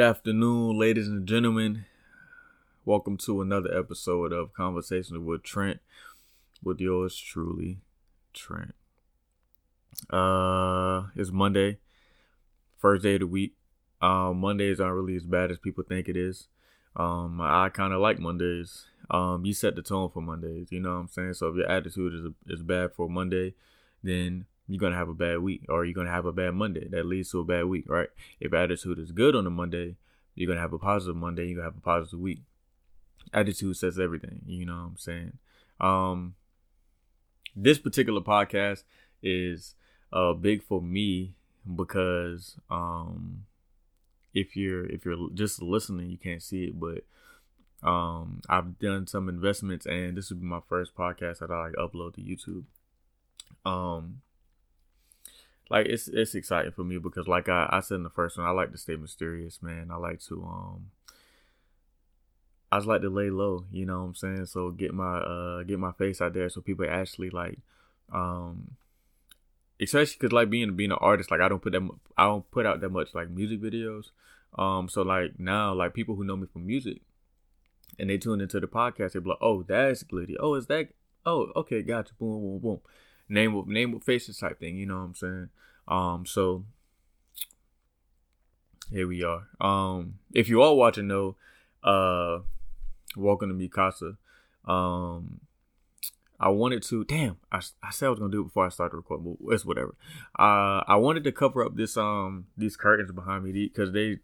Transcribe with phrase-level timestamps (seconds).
[0.00, 1.84] Good afternoon, ladies and gentlemen.
[2.86, 5.80] Welcome to another episode of Conversations with Trent,
[6.62, 7.82] with yours truly,
[8.32, 8.74] Trent.
[10.08, 11.80] Uh, it's Monday,
[12.78, 13.56] first day of the week.
[14.00, 16.48] Um, Mondays aren't really as bad as people think it is.
[16.96, 18.86] Um, I kind of like Mondays.
[19.10, 20.68] Um, you set the tone for Mondays.
[20.72, 21.34] You know what I'm saying?
[21.34, 23.52] So if your attitude is is bad for Monday,
[24.02, 27.06] then you're gonna have a bad week, or you're gonna have a bad Monday that
[27.06, 28.08] leads to a bad week, right?
[28.38, 29.96] If attitude is good on a Monday,
[30.34, 31.46] you're gonna have a positive Monday.
[31.46, 32.40] You're gonna have a positive week.
[33.32, 34.42] Attitude says everything.
[34.46, 35.38] You know what I'm saying?
[35.80, 36.34] Um,
[37.56, 38.84] this particular podcast
[39.22, 39.74] is
[40.12, 41.34] uh big for me
[41.76, 43.44] because um
[44.34, 47.04] if you're if you're just listening you can't see it but
[47.82, 51.74] um i've done some investments and this will be my first podcast that i like
[51.74, 52.64] upload to youtube
[53.64, 54.20] um
[55.70, 58.46] like it's it's exciting for me because like I, I said in the first one,
[58.46, 59.90] I like to stay mysterious, man.
[59.90, 60.90] I like to um
[62.72, 64.46] I just like to lay low, you know what I'm saying?
[64.46, 67.58] So get my uh get my face out there so people actually like
[68.12, 68.76] um
[69.80, 72.66] especially cuz like being being an artist, like I don't put that I don't put
[72.66, 74.10] out that much like music videos.
[74.58, 77.00] Um so like now like people who know me from music
[77.98, 80.34] and they tune into the podcast, they be like, "Oh, that's Glitty.
[80.40, 80.88] Oh, is that
[81.26, 82.14] Oh, okay, gotcha.
[82.14, 82.80] Boom, boom, boom."
[83.30, 84.76] Name with name with faces type thing.
[84.76, 85.48] You know what I'm saying?
[85.88, 86.64] Um, so
[88.90, 89.46] here we are.
[89.60, 91.36] Um, if you are watching though,
[91.82, 92.40] uh,
[93.16, 94.16] welcome to Mikasa.
[94.70, 95.40] Um,
[96.38, 97.04] I wanted to.
[97.04, 99.64] Damn, I, I said I was gonna do it before I started recording, but it's
[99.64, 99.94] whatever.
[100.38, 104.18] Uh, I wanted to cover up this um these curtains behind me because they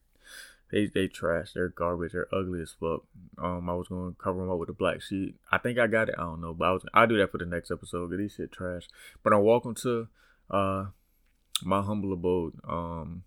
[0.70, 1.52] they they trash.
[1.52, 2.12] They're garbage.
[2.12, 3.04] They're ugly as fuck.
[3.38, 5.36] Um, I was gonna cover them up with a black sheet.
[5.50, 6.16] I think I got it.
[6.18, 8.10] I don't know, but I was I do that for the next episode.
[8.10, 8.88] Get these shit trash.
[9.22, 10.08] But I'm welcome to
[10.50, 10.86] uh
[11.62, 12.54] my humble abode.
[12.68, 13.22] Um,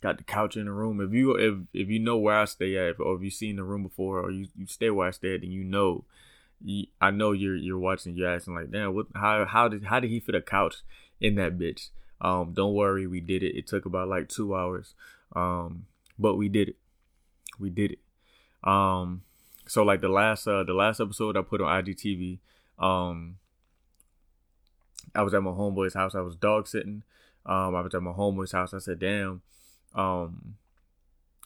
[0.00, 1.00] got the couch in the room.
[1.00, 3.64] If you if if you know where I stay at, or if you've seen the
[3.64, 6.04] room before, or you, you stay where I stay at, then you know.
[6.60, 8.16] You, I know you're you're watching.
[8.16, 9.06] You're asking like, damn, what?
[9.14, 10.78] How how did how did he fit a couch
[11.20, 11.90] in that bitch?
[12.20, 13.56] Um, don't worry, we did it.
[13.56, 14.94] It took about like two hours.
[15.36, 15.86] Um,
[16.18, 16.76] but we did it.
[17.58, 17.98] We did it.
[18.64, 19.22] Um,
[19.66, 22.38] so like the last uh the last episode I put on IGTV,
[22.78, 23.36] um,
[25.14, 26.14] I was at my homeboy's house.
[26.14, 27.02] I was dog sitting.
[27.46, 28.74] Um, I was at my homeboy's house.
[28.74, 29.42] I said, "Damn."
[29.94, 30.56] Um,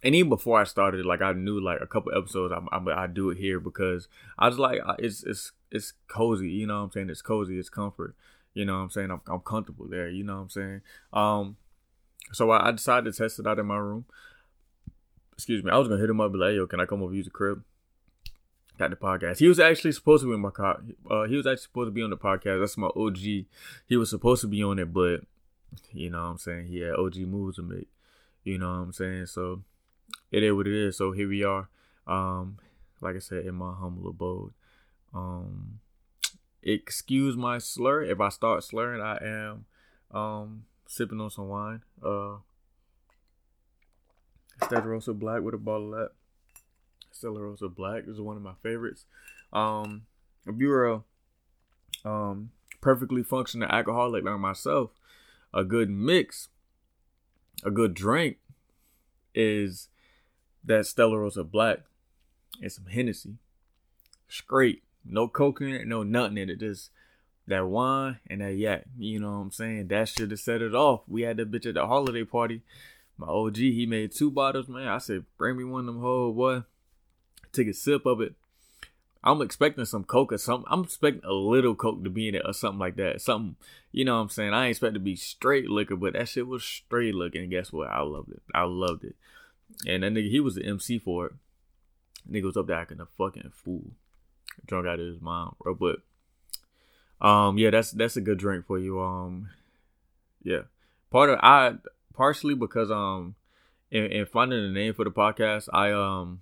[0.02, 3.06] and even before I started, like I knew like a couple episodes, I I, I
[3.06, 4.08] do it here because
[4.38, 6.50] I was like, it's it's it's cozy.
[6.50, 7.10] You know what I'm saying?
[7.10, 7.58] It's cozy.
[7.58, 8.14] It's comfort.
[8.54, 9.10] You know what I'm saying?
[9.10, 10.08] I'm I'm comfortable there.
[10.08, 10.80] You know what I'm saying?
[11.12, 11.56] Um,
[12.32, 14.04] so I, I decided to test it out in my room
[15.32, 17.14] excuse me, I was gonna hit him up be like, yo, can I come over
[17.14, 17.62] use the crib?
[18.78, 19.38] Got the podcast.
[19.38, 20.80] He was actually supposed to be in my car.
[21.08, 22.60] Uh, he was actually supposed to be on the podcast.
[22.60, 23.18] That's my OG.
[23.18, 25.20] He was supposed to be on it, but
[25.92, 26.66] you know what I'm saying?
[26.66, 27.88] He had OG moves to make.
[28.44, 29.26] You know what I'm saying?
[29.26, 29.62] So
[30.30, 30.96] it is what it is.
[30.96, 31.68] So here we are.
[32.06, 32.58] Um,
[33.00, 34.52] like I said, in my humble abode.
[35.14, 35.80] Um,
[36.62, 38.02] excuse my slur.
[38.04, 39.64] If I start slurring, I am
[40.10, 41.82] um sipping on some wine.
[42.02, 42.36] Uh
[44.64, 46.10] Stella Rosa Black with a bottle of that.
[47.10, 49.04] Stella Rosa Black is one of my favorites.
[49.52, 50.02] Um,
[50.46, 51.02] if you're a
[52.04, 52.50] um,
[52.80, 54.90] perfectly functioning alcoholic like myself,
[55.54, 56.48] a good mix,
[57.64, 58.38] a good drink
[59.34, 59.88] is
[60.64, 61.80] that Stella Rosa Black
[62.60, 63.36] and some Hennessy.
[64.28, 64.82] Straight.
[65.04, 66.60] No coke in it, no nothing in it.
[66.60, 66.90] Just
[67.46, 68.84] that wine and that yak.
[68.96, 69.88] You know what I'm saying?
[69.88, 71.02] That should have set it off.
[71.06, 72.62] We had that bitch at the holiday party
[73.26, 74.88] my OG, he made two bottles, man.
[74.88, 76.62] I said, bring me one of them whole boy.
[77.52, 78.34] Take a sip of it.
[79.24, 80.66] I'm expecting some coke or something.
[80.68, 83.20] I'm expecting a little coke to be in it or something like that.
[83.20, 83.56] Something,
[83.92, 84.52] you know what I'm saying?
[84.52, 87.38] I ain't expect to be straight liquor, but that shit was straight liquor.
[87.38, 87.88] And guess what?
[87.88, 88.42] I loved it.
[88.52, 89.14] I loved it.
[89.86, 91.32] And that nigga, he was the MC for it.
[92.30, 93.92] Nigga was up there acting a fucking fool.
[94.66, 95.74] Drunk out of his mind, bro.
[95.74, 96.00] But
[97.26, 99.00] um, yeah, that's that's a good drink for you.
[99.00, 99.50] Um,
[100.42, 100.62] yeah.
[101.10, 101.74] Part of I
[102.12, 103.34] partially because um
[103.90, 106.40] in, in finding the name for the podcast, I um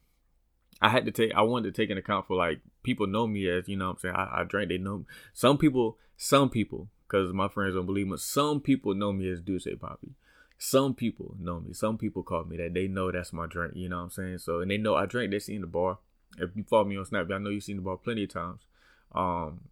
[0.81, 3.49] I had to take I wanted to take an account for like people know me
[3.49, 6.89] as you know what I'm saying I, I drank they know some people some people
[7.07, 10.15] because my friends don't believe me some people know me as Duce Poppy.
[10.63, 11.73] Some people know me.
[11.73, 12.75] Some people call me that.
[12.75, 14.39] They know that's my drink you know what I'm saying?
[14.39, 15.99] So and they know I drink they seen the bar.
[16.39, 18.61] If you follow me on Snap I know you've seen the bar plenty of times.
[19.15, 19.63] Um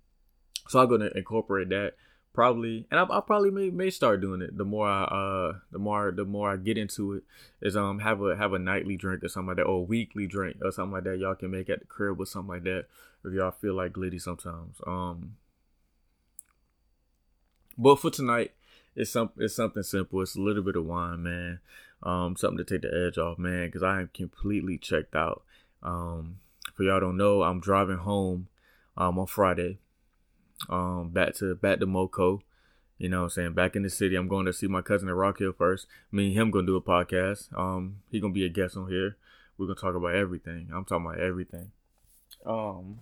[0.69, 1.95] so I'm gonna incorporate that
[2.39, 4.57] probably and I, I probably may, may start doing it.
[4.57, 7.25] The more I uh the more the more I get into it
[7.61, 10.29] is um have a have a nightly drink or something like that or a weekly
[10.29, 12.85] drink or something like that y'all can make at the crib or something like that
[13.25, 14.77] if y'all feel like glitty sometimes.
[14.87, 15.35] Um
[17.77, 18.53] but for tonight
[18.95, 20.23] it's some it's something simple.
[20.23, 21.59] It's a little bit of wine man.
[22.05, 25.43] Um, something to take the edge off, man, because I am completely checked out.
[25.83, 26.39] Um,
[26.77, 28.47] for y'all don't know, I'm driving home
[28.97, 29.81] um, on Friday,
[30.69, 32.43] um, back to back to Moco.
[32.99, 33.53] You know I'm saying?
[33.55, 34.17] Back in the city.
[34.17, 35.87] I'm going to see my cousin at Rock Hill first.
[36.11, 37.57] Me and him gonna do a podcast.
[37.57, 39.17] Um, he gonna be a guest on here.
[39.57, 40.71] We're gonna talk about everything.
[40.75, 41.73] I'm talking about everything.
[42.47, 43.01] Um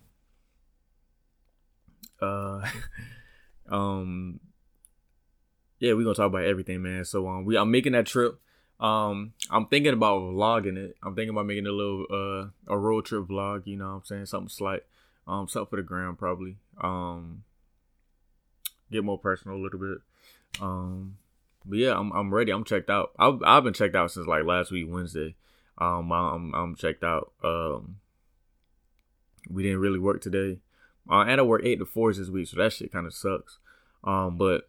[2.20, 2.66] uh
[3.68, 4.40] um
[5.78, 7.04] yeah, we're gonna talk about everything, man.
[7.04, 8.40] So um we I'm making that trip.
[8.80, 10.96] Um I'm thinking about vlogging it.
[11.02, 14.04] I'm thinking about making a little uh a road trip vlog, you know what I'm
[14.04, 14.26] saying?
[14.26, 14.82] Something slight.
[15.26, 16.56] Um something for the ground probably.
[16.80, 17.44] Um
[18.90, 19.98] get more personal a little bit.
[20.60, 21.18] Um,
[21.64, 22.52] but yeah, I'm I'm ready.
[22.52, 23.12] I'm checked out.
[23.18, 25.34] I've I've been checked out since like last week Wednesday.
[25.78, 27.32] Um, I'm I'm checked out.
[27.42, 27.96] Um,
[29.50, 30.58] we didn't really work today.
[31.08, 33.58] Uh, and I work eight to fours this week, so that shit kind of sucks.
[34.02, 34.68] Um, but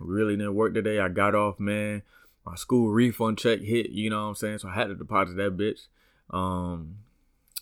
[0.00, 0.98] really didn't work today.
[0.98, 2.02] I got off, man.
[2.44, 4.58] My school refund check hit, you know what I'm saying?
[4.58, 5.86] So I had to deposit that bitch.
[6.30, 6.96] Um,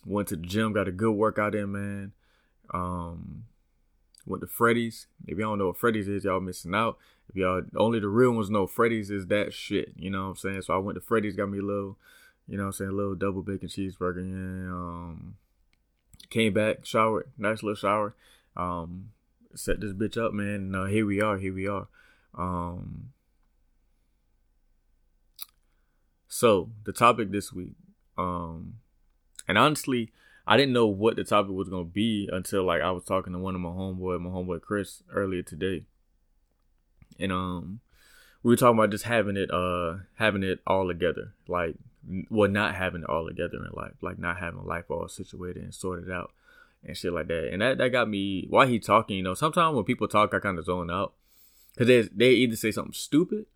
[0.04, 2.12] went to the gym, got a good workout in, man.
[2.72, 3.44] Um,
[4.26, 5.06] went to Freddy's.
[5.26, 6.98] If y'all don't know what Freddy's is, y'all missing out.
[7.28, 9.92] If y'all only the real ones know Freddy's is that shit.
[9.96, 10.62] You know what I'm saying?
[10.62, 11.96] So I went to Freddy's, got me a little,
[12.46, 14.18] you know what I'm saying, a little double bacon cheeseburger.
[14.18, 14.72] Yeah.
[14.72, 15.36] Um
[16.30, 18.14] came back, showered, nice little shower.
[18.56, 19.10] Um
[19.54, 20.46] set this bitch up, man.
[20.46, 21.88] And, uh, here we are, here we are.
[22.36, 23.10] Um
[26.28, 27.74] so the topic this week,
[28.18, 28.74] um
[29.48, 30.12] and honestly,
[30.46, 33.38] I didn't know what the topic was gonna be until like I was talking to
[33.38, 35.84] one of my homeboy, my homeboy Chris, earlier today,
[37.18, 37.80] and um,
[38.42, 41.74] we were talking about just having it, uh, having it all together, like,
[42.30, 45.74] well, not having it all together in life, like not having life all situated and
[45.74, 46.32] sorted out,
[46.84, 48.46] and shit like that, and that that got me.
[48.48, 51.14] While he talking, you know, sometimes when people talk, I kind of zone out,
[51.76, 53.46] cause they they either say something stupid,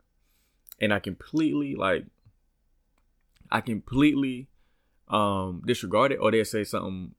[0.81, 2.07] and I completely like,
[3.49, 4.49] I completely
[5.11, 7.15] um disregard it or they say something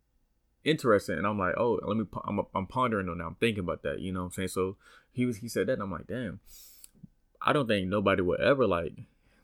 [0.63, 3.25] interesting and I'm like, oh, let me I'm I'm pondering on that.
[3.25, 3.99] I'm thinking about that.
[3.99, 4.47] You know what I'm saying?
[4.49, 4.77] So
[5.11, 6.39] he was he said that and I'm like, damn.
[7.41, 8.93] I don't think nobody will ever like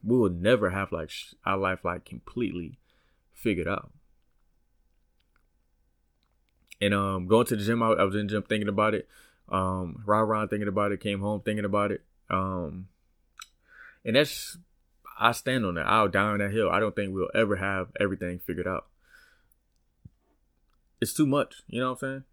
[0.04, 2.78] we will never have like sh- our life like completely
[3.34, 3.92] figured out.
[6.80, 9.08] And um going to the gym, I, I was in the gym thinking about it.
[9.50, 11.00] Um, rah rah thinking about it.
[11.00, 12.04] Came home thinking about it.
[12.30, 12.88] Um,
[14.04, 14.58] and that's
[15.20, 15.88] I stand on that.
[15.88, 16.70] I'll die on that hill.
[16.70, 18.86] I don't think we'll ever have everything figured out.
[21.02, 21.56] It's too much.
[21.68, 22.24] You know what I'm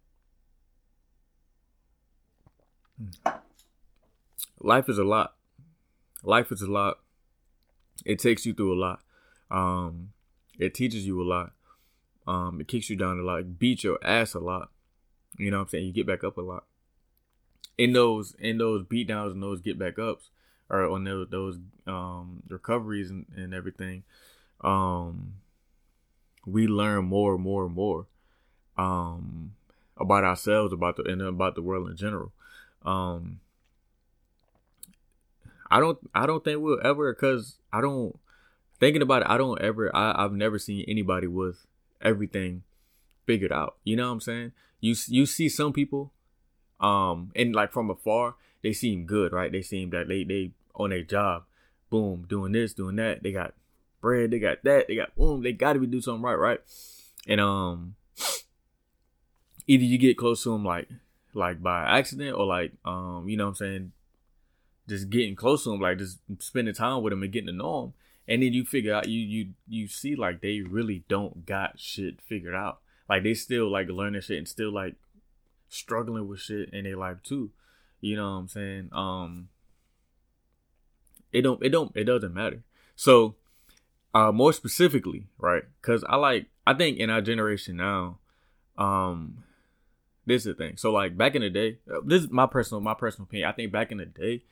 [3.23, 3.33] saying?
[4.59, 5.35] Life is a lot.
[6.23, 6.99] Life is a lot.
[8.05, 9.01] It takes you through a lot.
[9.51, 10.09] Um,
[10.57, 11.51] it teaches you a lot.
[12.27, 13.41] Um, it kicks you down a lot.
[13.41, 14.69] It beats your ass a lot.
[15.37, 15.85] You know what I'm saying?
[15.85, 16.65] You get back up a lot.
[17.77, 20.29] In those in those beat downs and those get back ups,
[20.69, 24.03] or on those, those um, recoveries and, and everything,
[24.61, 25.35] um,
[26.45, 28.07] we learn more and more and more
[28.77, 29.53] um,
[29.97, 32.31] about ourselves, about the and about the world in general.
[32.83, 33.39] Um,
[35.69, 38.17] I don't I don't think we'll ever because I don't
[38.79, 39.29] thinking about it.
[39.29, 41.65] I don't ever I, I've never seen anybody with
[42.01, 42.63] everything
[43.25, 43.77] figured out.
[43.83, 44.51] You know what I'm saying?
[44.79, 46.11] You you see some people,
[46.79, 49.51] um, and like from afar, they seem good, right?
[49.51, 51.43] They seem that they they on their job,
[51.89, 53.23] boom, doing this, doing that.
[53.23, 53.53] They got
[54.01, 55.41] bread, they got that, they got boom.
[55.41, 56.59] They got to be do something right, right?
[57.27, 57.95] And um,
[59.67, 60.87] either you get close to them like
[61.33, 63.91] like by accident or like um, you know what I'm saying,
[64.87, 67.81] just getting close to them, like just spending time with them and getting to know
[67.81, 67.93] them.
[68.27, 72.21] And then you figure out you you you see like they really don't got shit
[72.21, 72.79] figured out.
[73.07, 74.95] Like they still like learning shit and still like
[75.69, 77.51] struggling with shit in their life too.
[78.01, 78.89] You know what I'm saying?
[78.93, 79.49] Um
[81.35, 82.63] it don't it don't it doesn't matter.
[82.95, 83.35] So
[84.13, 85.63] uh more specifically, right?
[85.81, 88.19] Cuz I like I think in our generation now
[88.77, 89.43] um
[90.25, 90.77] this is the thing.
[90.77, 93.49] So like back in the day, uh, this is my personal my personal opinion.
[93.49, 94.43] I think back in the day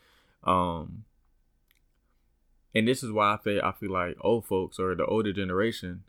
[0.43, 1.05] um
[2.75, 6.03] and this is why I feel I feel like old folks or the older generation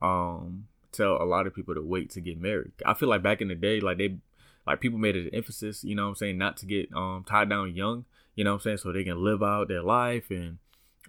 [0.00, 2.72] um tell a lot of people to wait to get married.
[2.84, 4.18] I feel like back in the day like they
[4.66, 7.24] like people made it an emphasis, you know what I'm saying, not to get um
[7.26, 8.04] tied down young,
[8.38, 10.58] you know what I'm saying, so they can live out their life and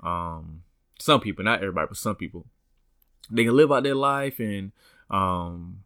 [0.02, 0.64] um
[0.98, 2.48] some people, not everybody, but some people.
[3.30, 4.72] They can live out their life and
[5.12, 5.84] um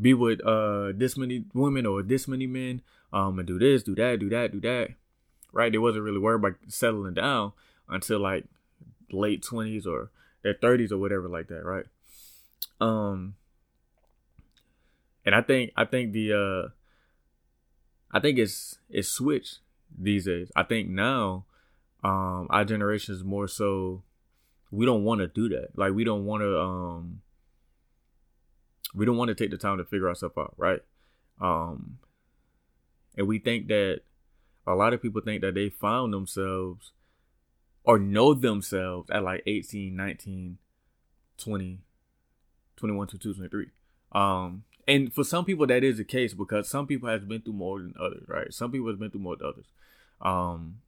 [0.00, 2.82] be with uh this many women or this many men,
[3.12, 4.88] um and do this, do that, do that, do that.
[5.52, 5.70] Right?
[5.70, 7.52] They wasn't really worried about settling down
[7.88, 8.46] until like
[9.12, 10.10] late twenties or
[10.42, 11.86] their thirties or whatever like that, right?
[12.80, 13.36] Um
[15.24, 16.68] and I think I think the uh
[18.10, 19.60] I think it's it's switched
[19.98, 20.50] these days.
[20.56, 21.44] I think now
[22.04, 24.02] um our generation is more so
[24.70, 25.70] we don't want to do that.
[25.76, 27.22] Like we don't want to um
[28.94, 30.80] we don't want to take the time to figure ourselves out, right?
[31.40, 31.98] Um
[33.16, 34.02] and we think that
[34.66, 36.92] a lot of people think that they found themselves
[37.84, 40.58] or know themselves at like 18, 19,
[41.38, 41.80] 20,
[42.76, 43.66] 21, 22, 23.
[44.12, 47.54] Um, and for some people that is the case because some people has been through
[47.54, 48.52] more than others, right?
[48.52, 49.66] Some people has been through more than others.
[50.20, 50.78] Um,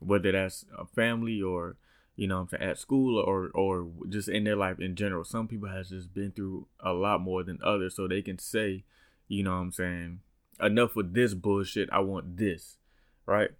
[0.00, 1.76] whether that's a family or
[2.16, 5.24] you know at school or or just in their life in general.
[5.24, 8.84] Some people has just been through a lot more than others, so they can say,
[9.28, 10.20] you know what I'm saying,
[10.60, 11.88] enough with this bullshit.
[11.92, 12.78] I want this,
[13.26, 13.50] right?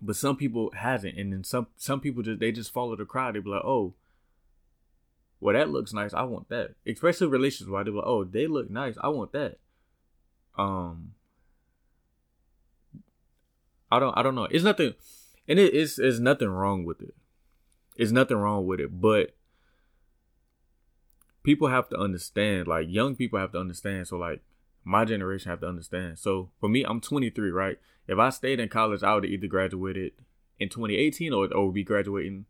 [0.00, 3.34] But some people hasn't, and then some some people just they just follow the crowd.
[3.34, 3.94] They be like, oh,
[5.40, 6.14] well that looks nice.
[6.14, 6.74] I want that.
[6.86, 8.96] Especially relationships, why they be like, oh, they look nice.
[9.02, 9.58] I want that.
[10.58, 11.12] Um,
[13.90, 14.44] I don't I don't know.
[14.44, 14.94] It's nothing,
[15.48, 17.14] and it is is nothing wrong with it.
[17.96, 19.36] It's nothing wrong with it, but
[21.42, 22.66] people have to understand.
[22.66, 24.08] Like young people have to understand.
[24.08, 24.42] So like
[24.84, 26.18] my generation have to understand.
[26.18, 27.78] So for me, I'm 23, right?
[28.08, 30.12] If I stayed in college, I would have either graduated
[30.58, 32.46] in 2018 or, or be graduating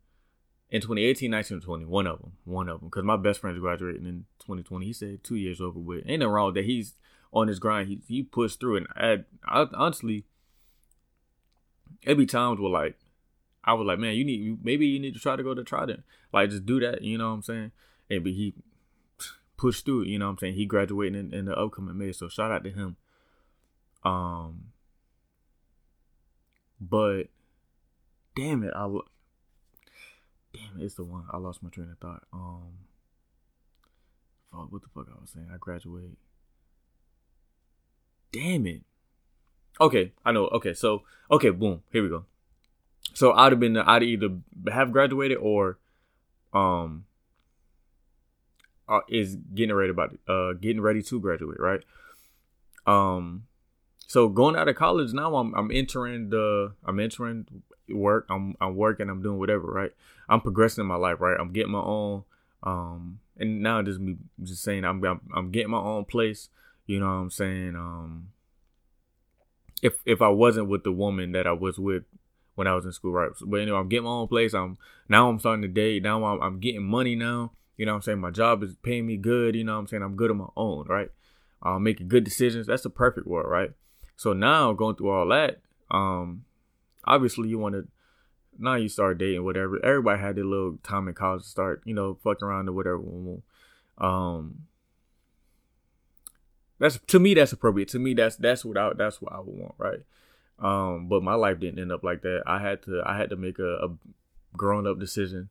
[0.70, 1.84] in 2018, 19, 20.
[1.84, 2.32] One of them.
[2.44, 2.88] One of them.
[2.88, 4.86] Because my best friend's graduating in 2020.
[4.86, 6.04] He said two years over with.
[6.06, 6.64] Ain't nothing wrong with that.
[6.64, 6.94] He's
[7.32, 7.88] on his grind.
[7.88, 8.78] He, he pushed through.
[8.78, 10.24] And I, I, honestly,
[12.04, 12.96] be times where like,
[13.64, 16.04] I was like, man, you need, maybe you need to try to go to Trident.
[16.32, 17.02] Like, just do that.
[17.02, 17.72] You know what I'm saying?
[18.10, 18.54] And but he
[19.56, 20.04] pushed through.
[20.04, 20.54] You know what I'm saying?
[20.54, 22.96] He graduating in, in the upcoming May, so shout out to him.
[24.04, 24.66] Um,
[26.80, 27.24] but
[28.36, 28.86] damn it, I
[30.80, 32.24] it's the one I lost my train of thought.
[32.32, 32.72] Um,
[34.52, 35.48] fuck, what the fuck I was saying?
[35.52, 36.18] I graduate.
[38.32, 38.82] Damn it.
[39.80, 40.46] Okay, I know.
[40.48, 42.24] Okay, so okay, boom, here we go.
[43.14, 44.38] So I'd have been I'd either
[44.72, 45.78] have graduated or
[46.52, 47.04] um
[48.88, 51.82] uh, is getting ready about uh getting ready to graduate, right?
[52.86, 53.46] Um,
[54.06, 57.46] so going out of college now, I'm I'm entering the I'm entering
[57.90, 58.26] work.
[58.30, 59.08] I'm I'm working.
[59.08, 59.92] I'm doing whatever, right?
[60.28, 61.38] I'm progressing in my life, right?
[61.38, 62.24] I'm getting my own.
[62.62, 66.48] Um, and now just me just saying I'm, I'm I'm getting my own place.
[66.86, 67.76] You know what I'm saying?
[67.76, 68.28] Um,
[69.82, 72.04] if if I wasn't with the woman that I was with
[72.54, 73.30] when I was in school, right?
[73.44, 74.54] But anyway, I'm getting my own place.
[74.54, 74.78] I'm
[75.08, 76.02] now I'm starting to date.
[76.02, 77.52] Now I'm I'm getting money now.
[77.76, 78.20] You know what I'm saying?
[78.20, 79.54] My job is paying me good.
[79.54, 80.02] You know what I'm saying?
[80.02, 81.10] I'm good on my own, right?
[81.62, 82.66] I'm making good decisions.
[82.66, 83.72] That's the perfect world, right?
[84.16, 86.45] So now going through all that, um,
[87.06, 87.88] obviously you want to,
[88.58, 89.84] now you start dating, whatever.
[89.84, 93.02] Everybody had their little time in college to start, you know, fucking around or whatever.
[93.98, 94.66] Um,
[96.78, 97.88] that's to me that's appropriate.
[97.90, 100.00] To me that's that's what I that's what I would want, right?
[100.58, 102.42] Um, but my life didn't end up like that.
[102.46, 103.88] I had to I had to make a, a
[104.56, 105.50] grown up decision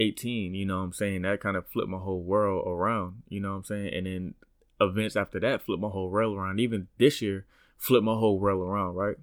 [0.00, 1.22] 18, you know what I'm saying?
[1.22, 3.94] That kind of flipped my whole world around, you know what I'm saying?
[3.94, 4.34] And then
[4.80, 6.60] events after that flipped my whole world around.
[6.60, 7.46] Even this year
[7.78, 9.16] flipped my whole world around, right?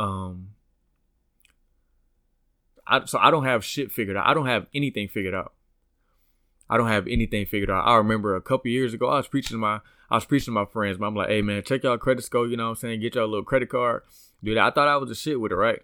[0.00, 0.48] Um
[2.86, 4.26] I so I don't have shit figured out.
[4.26, 5.52] I don't have anything figured out.
[6.68, 7.86] I don't have anything figured out.
[7.86, 9.80] I remember a couple years ago I was preaching to my
[10.10, 12.46] I was preaching to my friends, but I'm like, hey man, check y'all credit score,
[12.46, 13.00] you know what I'm saying?
[13.00, 14.02] Get y'all a little credit card.
[14.42, 15.80] Dude, I thought I was a shit with it, right?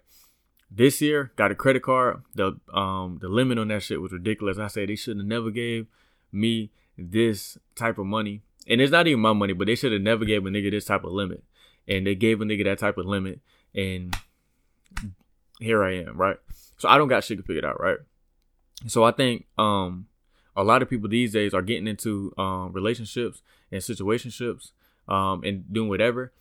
[0.69, 2.23] This year, got a credit card.
[2.33, 4.57] The um the limit on that shit was ridiculous.
[4.57, 5.87] I said they should have never gave
[6.31, 8.41] me this type of money.
[8.67, 10.85] And it's not even my money, but they should have never gave a nigga this
[10.85, 11.43] type of limit.
[11.87, 13.39] And they gave a nigga that type of limit.
[13.77, 14.13] And
[15.59, 16.37] here I am, right?
[16.77, 17.99] So I don't got shit figured out, right?
[18.87, 20.07] So I think um
[20.55, 23.41] a lot of people these days are getting into um relationships
[23.71, 24.71] and situationships
[25.07, 26.33] um and doing whatever,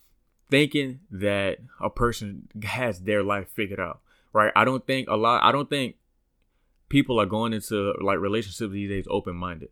[0.50, 4.00] thinking that a person has their life figured out
[4.37, 4.52] right?
[4.55, 5.43] I don't think a lot.
[5.43, 5.97] I don't think
[6.90, 9.71] people are going into like relationships these days open minded.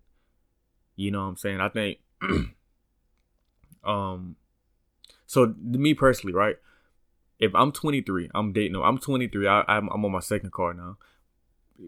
[0.97, 1.61] You know what I'm saying?
[1.61, 1.99] I think,
[3.85, 4.37] um,
[5.27, 6.57] so me personally, right?
[7.39, 8.77] If I'm 23, I'm dating.
[8.77, 9.47] I'm 23.
[9.47, 10.97] I, I'm, I'm on my second car now.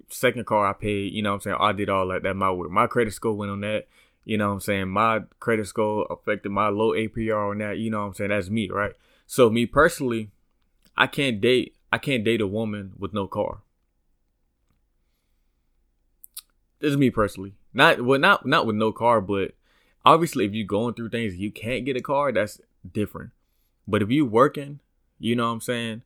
[0.08, 1.12] Second car I paid.
[1.12, 1.56] You know what I'm saying?
[1.60, 2.22] I did all that.
[2.22, 2.52] That my.
[2.70, 3.86] My credit score went on that.
[4.24, 4.88] You know what I'm saying?
[4.88, 7.78] My credit score affected my low APR on that.
[7.78, 8.30] You know what I'm saying?
[8.30, 8.92] That's me, right?
[9.26, 10.30] So me personally,
[10.96, 13.62] I can't date I can't date a woman with no car.
[16.80, 17.54] This is me personally.
[17.72, 19.52] Not well, not not with no car, but
[20.04, 22.60] obviously if you're going through things you can't get a car, that's
[22.90, 23.30] different.
[23.88, 24.80] But if you working,
[25.18, 26.02] you know what I'm saying,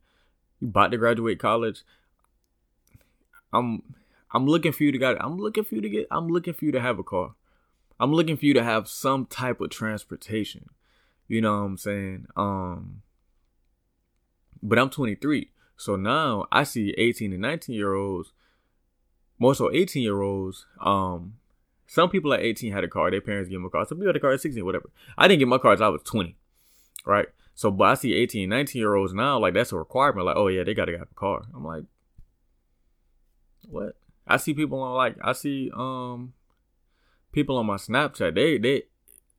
[0.60, 1.82] you about to graduate college,
[3.52, 3.82] I'm
[4.32, 6.64] I'm looking for you to get I'm looking for you to get I'm looking for
[6.64, 7.34] you to have a car.
[7.98, 10.70] I'm looking for you to have some type of transportation.
[11.28, 12.26] You know what I'm saying?
[12.36, 13.02] Um
[14.62, 15.50] but I'm 23.
[15.76, 18.32] So now I see 18 and 19 year olds
[19.40, 21.34] more so 18 year olds, um,
[21.86, 23.10] some people at 18 had a car.
[23.10, 23.84] Their parents gave them a car.
[23.86, 24.90] Some people had a car at 16, whatever.
[25.18, 26.36] I didn't get my car until I was 20,
[27.04, 27.26] right?
[27.60, 30.24] So, but I see 18, 19 year olds now, like that's a requirement.
[30.24, 31.42] Like, oh yeah, they gotta have a car.
[31.54, 31.84] I'm like,
[33.68, 33.96] what?
[34.26, 36.32] I see people on like I see um
[37.32, 38.34] people on my Snapchat.
[38.34, 38.84] They they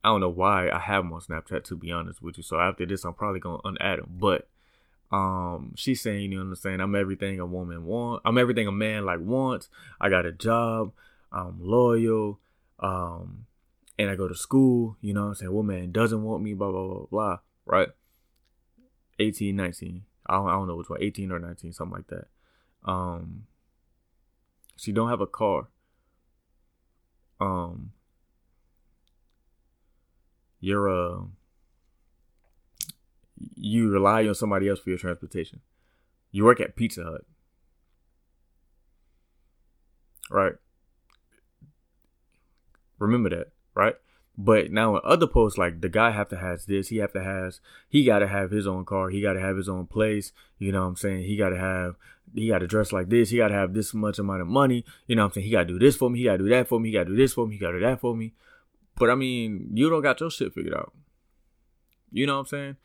[0.03, 2.43] I don't know why I have them on Snapchat to be honest with you.
[2.43, 4.11] So after this, I'm probably gonna unadd them.
[4.19, 4.47] But
[5.11, 6.81] um, she's saying, you understand, I'm saying?
[6.81, 8.21] I'm everything a woman want.
[8.23, 9.67] I'm everything a man like wants.
[9.99, 10.91] I got a job.
[11.31, 12.39] I'm loyal.
[12.79, 13.47] Um,
[13.97, 14.97] and I go to school.
[15.01, 16.53] You know, what I'm saying, woman doesn't want me.
[16.53, 17.39] Blah blah blah blah.
[17.65, 17.89] Right.
[19.21, 20.03] 18, 19.
[20.27, 21.01] I don't, I don't know which one.
[21.01, 22.27] 18 or 19, something like that.
[22.83, 23.43] Um,
[24.77, 25.67] she don't have a car.
[27.39, 27.91] Um,
[30.59, 31.21] you're uh,
[33.55, 35.61] you rely on somebody else for your transportation.
[36.31, 37.21] You work at Pizza Hut.
[40.29, 40.53] Right?
[42.99, 43.95] Remember that, right?
[44.37, 47.23] But now in other posts, like the guy have to has this, he have to
[47.23, 47.59] has,
[47.89, 50.31] he gotta have his own car, he gotta have his own place.
[50.57, 51.23] You know what I'm saying?
[51.25, 51.95] He gotta have,
[52.33, 54.85] he gotta dress like this, he gotta have this much amount of money.
[55.05, 55.45] You know what I'm saying?
[55.45, 57.15] He gotta do this for me, he gotta do that for me, he gotta do
[57.15, 58.33] this for me, he gotta do that for me.
[58.95, 60.93] But I mean, you don't got your shit figured out.
[62.11, 62.77] You know what I'm saying?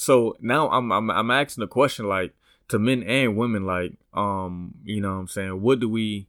[0.00, 2.32] So now I'm I'm I'm asking the question like
[2.68, 6.26] to men and women like um you know what I'm saying what do we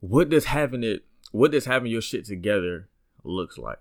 [0.00, 1.02] what does having it
[1.36, 2.88] what does having your shit together
[3.22, 3.78] looks like?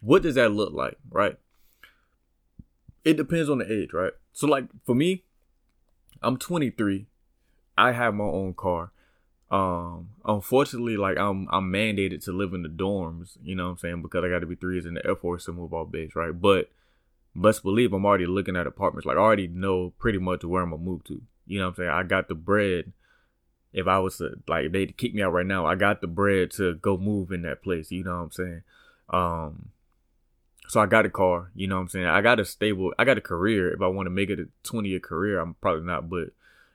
[0.00, 1.36] What does that look like, right?
[3.04, 4.12] It depends on the age, right?
[4.32, 5.22] So like for me,
[6.20, 7.06] I'm 23.
[7.78, 8.90] I have my own car.
[9.52, 13.78] Um, unfortunately, like I'm I'm mandated to live in the dorms, you know what I'm
[13.78, 15.92] saying, because I got to be three years in the Air Force to move off
[15.92, 16.32] base, right?
[16.32, 16.70] But
[17.36, 19.06] best believe I'm already looking at apartments.
[19.06, 21.22] Like I already know pretty much where I'm gonna move to.
[21.46, 21.90] You know what I'm saying?
[21.90, 22.92] I got the bread.
[23.74, 26.52] If I was to like they kick me out right now, I got the bread
[26.52, 27.90] to go move in that place.
[27.90, 28.62] You know what I'm saying?
[29.10, 29.70] Um,
[30.68, 31.50] so I got a car.
[31.54, 32.06] You know what I'm saying?
[32.06, 32.94] I got a stable.
[32.98, 33.74] I got a career.
[33.74, 36.08] If I want to make it a 20 year career, I'm probably not.
[36.08, 36.28] But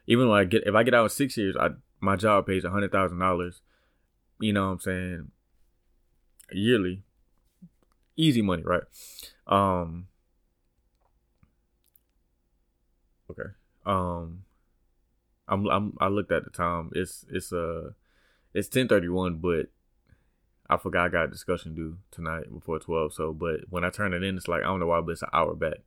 [0.07, 1.69] even when I get, if I get out in six years, I
[2.01, 3.61] my job pays a hundred thousand dollars.
[4.39, 5.31] You know what I'm saying?
[6.51, 7.03] Yearly,
[8.17, 8.83] easy money, right?
[9.47, 10.07] Um.
[13.31, 13.49] Okay.
[13.85, 14.43] Um.
[15.49, 16.91] I'm, I'm I looked at the time.
[16.93, 17.91] It's it's uh
[18.53, 19.67] it's ten thirty one, but
[20.69, 23.13] I forgot I got a discussion due tonight before twelve.
[23.13, 25.21] So, but when I turn it in, it's like I don't know why, but it's
[25.21, 25.79] an hour back.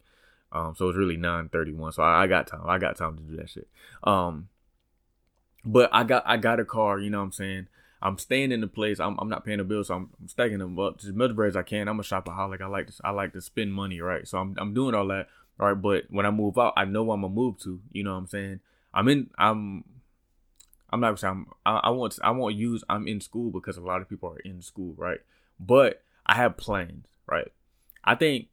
[0.51, 1.93] Um, so it's really nine thirty one.
[1.93, 2.63] So I, I, got time.
[2.67, 3.69] I got time to do that shit.
[4.05, 4.49] Um,
[5.65, 7.69] but I got I got a car, you know what I'm saying?
[8.03, 8.99] I'm staying in the place.
[8.99, 11.51] I'm, I'm not paying the bills, so I'm, I'm stacking them up as much bread
[11.51, 11.87] as I can.
[11.87, 12.61] I'm a shopaholic.
[12.61, 14.27] I like to I like to spend money, right?
[14.27, 15.75] So I'm I'm doing all that, right?
[15.75, 17.81] But when I move out, I know I'm gonna move to.
[17.93, 18.61] You know what I'm saying?
[18.95, 19.31] I'm in.
[19.39, 19.85] I'm.
[20.91, 22.19] I'm not saying I'm, I, I want.
[22.23, 22.85] I use.
[22.89, 25.21] I'm in school because a lot of people are in school, right?
[25.59, 27.51] But I have plans, right?
[28.05, 28.49] I think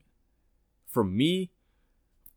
[0.88, 1.52] for me,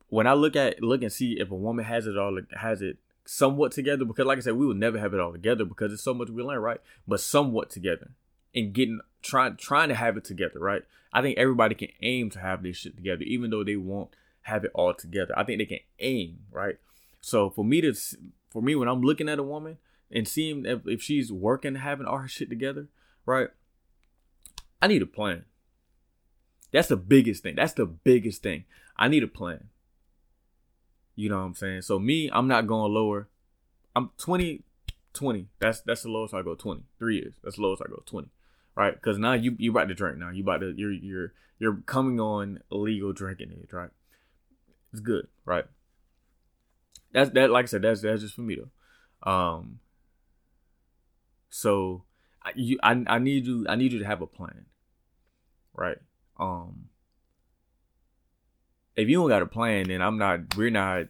[0.08, 2.98] when I look at look and see if a woman has it all has it
[3.24, 6.02] somewhat together because like I said, we will never have it all together because it's
[6.02, 6.80] so much we learn, right?
[7.06, 8.10] But somewhat together
[8.54, 10.82] and getting trying trying to have it together, right?
[11.12, 14.10] I think everybody can aim to have this shit together, even though they won't
[14.42, 15.34] have it all together.
[15.36, 16.76] I think they can aim, right?
[17.22, 17.94] So for me to
[18.50, 19.78] for me when I'm looking at a woman
[20.10, 22.88] and seeing if, if she's working having all her shit together,
[23.24, 23.48] right?
[24.82, 25.44] I need a plan.
[26.72, 27.54] That's the biggest thing.
[27.54, 28.64] That's the biggest thing.
[28.96, 29.68] I need a plan.
[31.14, 31.82] You know what I'm saying?
[31.82, 33.28] So me, I'm not going lower.
[33.94, 34.64] I'm 20,
[35.12, 35.46] 20.
[35.60, 36.54] That's that's the lowest I go.
[36.54, 36.82] 20.
[36.98, 37.34] Three years.
[37.44, 38.02] That's the lowest I go.
[38.04, 38.28] 20.
[38.74, 38.94] Right?
[38.94, 40.18] Because now you you about to drink.
[40.18, 43.72] Now you about to you're you're you're coming on legal drinking age.
[43.72, 43.90] Right?
[44.92, 45.28] It's good.
[45.44, 45.66] Right?
[47.12, 47.50] That's that.
[47.50, 49.30] Like I said, that's that's just for me though.
[49.30, 49.80] Um.
[51.50, 52.04] So,
[52.42, 54.66] I, you I I need you I need you to have a plan.
[55.74, 55.98] Right?
[56.38, 56.88] Um
[58.96, 60.56] if you don't got a plan, then I'm not.
[60.56, 61.06] We're not.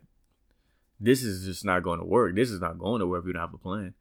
[1.00, 2.34] This is just not going to work.
[2.36, 3.94] This is not going to work if you don't have a plan.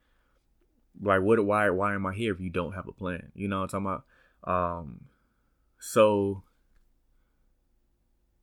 [1.01, 1.43] Like what?
[1.43, 1.69] Why?
[1.69, 3.31] Why am I here if you don't have a plan?
[3.33, 4.01] You know what I'm talking
[4.45, 4.79] about?
[4.79, 5.01] Um.
[5.79, 6.43] So.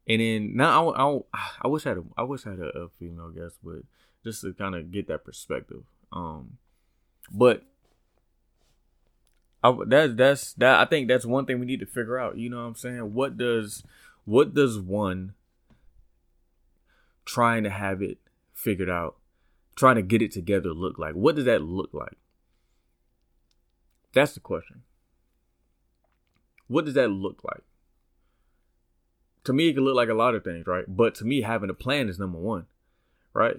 [0.08, 2.68] And then now I, I, I wish I had a, I wish I had a,
[2.68, 3.82] a female guest, but
[4.24, 5.84] just to kind of get that perspective.
[6.12, 6.58] Um,
[7.30, 7.64] but
[9.62, 12.38] I, that's that's that I think that's one thing we need to figure out.
[12.38, 13.12] You know what I'm saying?
[13.12, 13.82] What does
[14.24, 15.34] what does one
[17.24, 18.18] trying to have it
[18.54, 19.16] figured out,
[19.76, 21.14] trying to get it together look like?
[21.14, 22.16] What does that look like?
[24.14, 24.82] That's the question.
[26.66, 27.62] What does that look like?
[29.48, 30.84] To me, it can look like a lot of things, right?
[30.86, 32.66] But to me, having a plan is number one,
[33.32, 33.56] right?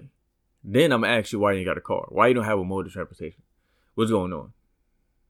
[0.62, 2.06] Then I'm gonna ask you why you ain't got a car.
[2.10, 3.42] Why you don't have a mode of transportation?
[3.96, 4.52] What's going on?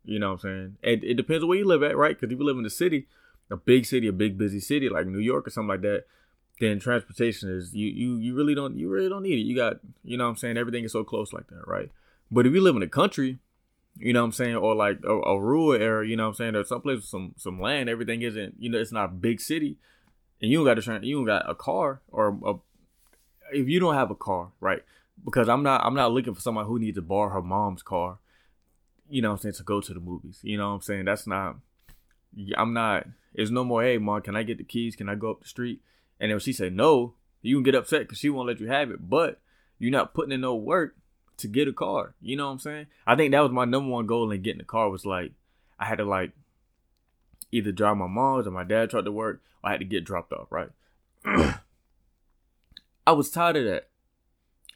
[0.04, 0.76] You know what I'm saying?
[0.82, 2.14] It, it depends on where you live at, right?
[2.14, 3.06] Because if you live in the city,
[3.50, 6.04] a big city, a big busy city like New York or something like that,
[6.60, 9.46] then transportation is you you you really don't you really don't need it.
[9.46, 11.90] You got you know what I'm saying everything is so close like that, right?
[12.30, 13.38] But if you live in the country,
[13.96, 16.34] you know what I'm saying, or like a, a rural area, you know what I'm
[16.34, 19.40] saying, or someplace with some some land, everything isn't you know it's not a big
[19.40, 19.78] city,
[20.40, 22.54] and you don't got to try you don't got a car or a,
[23.52, 24.82] if you don't have a car, right?
[25.24, 28.18] Because I'm not I'm not looking for someone who needs to borrow her mom's car,
[29.08, 30.40] you know what I'm saying, to go to the movies.
[30.42, 31.04] You know what I'm saying?
[31.04, 31.56] That's not
[32.56, 34.96] I'm not it's no more, hey mom, can I get the keys?
[34.96, 35.80] Can I go up the street?
[36.18, 38.90] And if she say no, you can get upset because she won't let you have
[38.90, 39.08] it.
[39.08, 39.40] But
[39.78, 40.96] you're not putting in no work
[41.38, 42.14] to get a car.
[42.20, 42.86] You know what I'm saying?
[43.06, 45.32] I think that was my number one goal in getting a car was like
[45.78, 46.32] I had to like
[47.52, 50.04] either drive my mom's or my dad tried to work or I had to get
[50.04, 50.70] dropped off, right?
[53.06, 53.88] I was tired of that.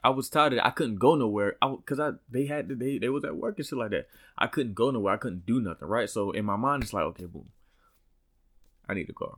[0.03, 0.67] I was tired of that.
[0.67, 1.57] I couldn't go nowhere.
[1.63, 4.09] I cause I they had to, they they was at work and shit like that.
[4.37, 5.15] I couldn't go nowhere.
[5.15, 6.11] I couldn't do nothing, right?
[6.11, 7.49] So in my mind it's like, okay, boom.
[8.89, 9.37] I need a car.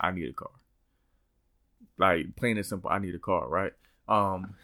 [0.00, 0.50] I need a car
[1.98, 2.90] like plain and simple.
[2.90, 3.72] I need a car, right?
[4.08, 4.54] Um,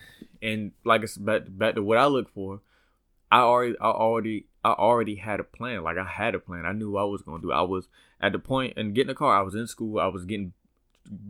[0.43, 2.61] and like it's back back to what I look for.
[3.31, 5.83] I already, I already, I already had a plan.
[5.83, 6.67] Like I had a plan.
[6.67, 7.53] I knew I was gonna do.
[7.53, 7.89] I was
[8.21, 9.39] at the point and getting a car.
[9.39, 9.99] I was in school.
[9.99, 10.53] I was getting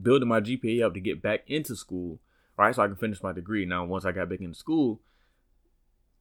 [0.03, 2.19] building my GPA up to get back into school,
[2.57, 2.75] right?
[2.75, 3.65] So I can finish my degree.
[3.65, 5.01] Now, once I got back into school,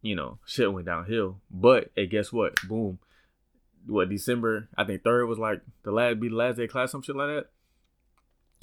[0.01, 1.39] you know, shit went downhill.
[1.49, 2.55] But hey, guess what?
[2.67, 2.99] Boom.
[3.87, 4.69] What December?
[4.77, 7.15] I think third was like the last be the last day of class, some shit
[7.15, 7.47] like that.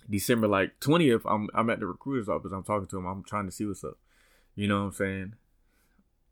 [0.08, 2.52] December like 20th, I'm I'm at the recruiter's office.
[2.52, 3.06] I'm talking to him.
[3.06, 3.98] I'm trying to see what's up.
[4.54, 5.34] You know what I'm saying?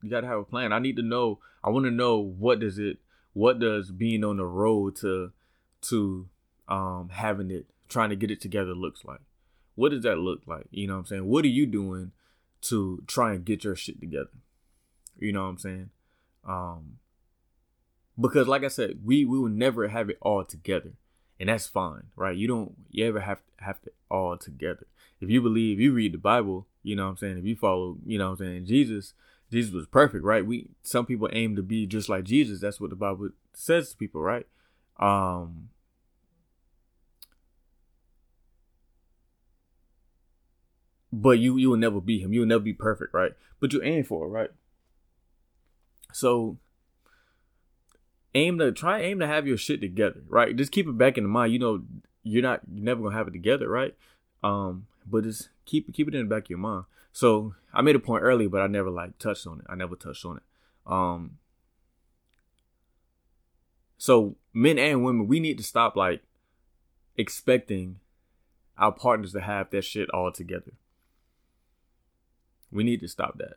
[0.04, 0.72] You gotta have a plan.
[0.72, 1.38] I need to know.
[1.62, 2.98] I want to know what does it,
[3.32, 5.32] what does being on the road to,
[5.82, 6.28] to,
[6.68, 9.20] um, having it, trying to get it together looks like.
[9.74, 10.66] What does that look like?
[10.70, 11.26] You know what I'm saying?
[11.26, 12.12] What are you doing
[12.62, 14.30] to try and get your shit together?
[15.18, 15.90] You know what I'm saying?
[16.46, 16.98] Um,
[18.20, 20.92] because like I said, we we will never have it all together
[21.40, 22.36] and that's fine, right?
[22.36, 24.86] You don't you ever have to have it all together.
[25.20, 27.38] If you believe, you read the Bible, you know what I'm saying.
[27.38, 29.14] If you follow, you know what I'm saying, Jesus,
[29.50, 30.44] Jesus was perfect, right?
[30.44, 32.60] We some people aim to be just like Jesus.
[32.60, 34.46] That's what the Bible says to people, right?
[34.98, 35.70] Um
[41.12, 42.32] But you you will never be him.
[42.32, 43.32] You will never be perfect, right?
[43.60, 44.50] But you aim for it, right?
[46.12, 46.58] So
[48.34, 50.56] aim to try aim to have your shit together, right?
[50.56, 51.52] Just keep it back in the mind.
[51.52, 51.82] You know,
[52.24, 53.94] you're not you're never gonna have it together, right?
[54.42, 56.84] Um, but just keep keep it in the back of your mind.
[57.14, 59.66] So I made a point earlier, but I never like touched on it.
[59.68, 60.42] I never touched on it.
[60.84, 61.38] Um,
[63.96, 66.22] so men and women, we need to stop like
[67.16, 68.00] expecting
[68.76, 70.72] our partners to have that shit all together.
[72.72, 73.54] We need to stop that.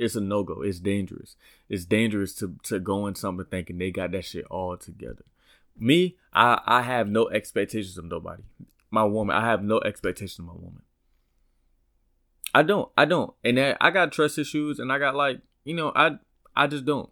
[0.00, 0.62] it's a no go.
[0.62, 1.36] It's dangerous.
[1.68, 5.24] It's dangerous to to go in something thinking they got that shit all together.
[5.78, 8.42] Me, I I have no expectations of nobody.
[8.90, 10.82] My woman, I have no expectations of my woman.
[12.54, 12.90] I don't.
[12.96, 13.32] I don't.
[13.44, 16.12] And I got trust issues, and I got like you know I
[16.56, 17.10] I just don't.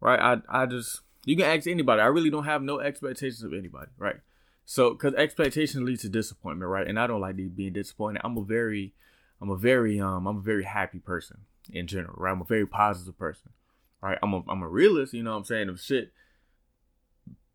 [0.00, 0.20] Right.
[0.20, 2.00] I I just you can ask anybody.
[2.00, 3.90] I really don't have no expectations of anybody.
[3.98, 4.16] Right.
[4.64, 6.70] So because expectation leads to disappointment.
[6.70, 6.86] Right.
[6.86, 8.22] And I don't like being disappointed.
[8.24, 8.94] I'm a very
[9.40, 12.32] I'm a very um I'm a very happy person in general, right?
[12.32, 13.50] I'm a very positive person.
[14.00, 14.18] Right?
[14.22, 15.68] I'm a I'm a realist, you know what I'm saying?
[15.68, 16.12] If shit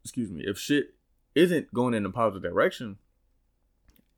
[0.03, 0.95] excuse me, if shit
[1.33, 2.97] isn't going in a positive direction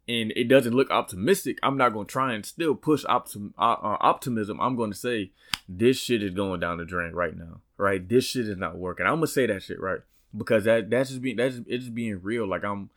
[0.07, 3.77] and it doesn't look optimistic, I'm not going to try and still push optim- uh,
[3.81, 4.59] uh, optimism.
[4.59, 5.31] I'm going to say
[5.69, 8.07] this shit is going down the drain right now, right?
[8.07, 9.05] This shit is not working.
[9.05, 9.99] I'm going to say that shit, right?
[10.35, 12.47] Because that that's just being that's it's just being real.
[12.47, 12.89] Like I'm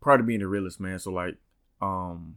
[0.00, 0.98] part of being a realist, man.
[0.98, 1.36] So like
[1.80, 2.36] um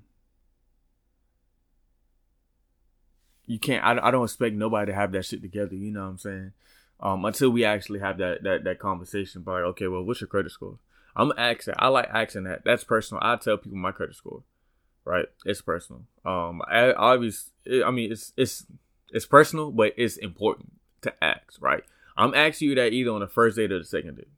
[3.45, 3.83] you can't.
[3.83, 5.75] I, I don't expect nobody to have that shit together.
[5.75, 6.51] You know what I'm saying?
[6.99, 9.43] Um, until we actually have that that that conversation.
[9.45, 10.77] Like, okay, well, what's your credit score?
[11.15, 11.75] I'm asking.
[11.77, 12.63] I like asking that.
[12.65, 13.21] That's personal.
[13.23, 14.43] I tell people my credit score.
[15.05, 15.25] Right?
[15.45, 16.03] It's personal.
[16.25, 18.65] Um, I I mean, it's it's
[19.11, 21.61] it's personal, but it's important to ask.
[21.61, 21.83] Right?
[22.15, 24.29] I'm asking you that either on the first date or the second date.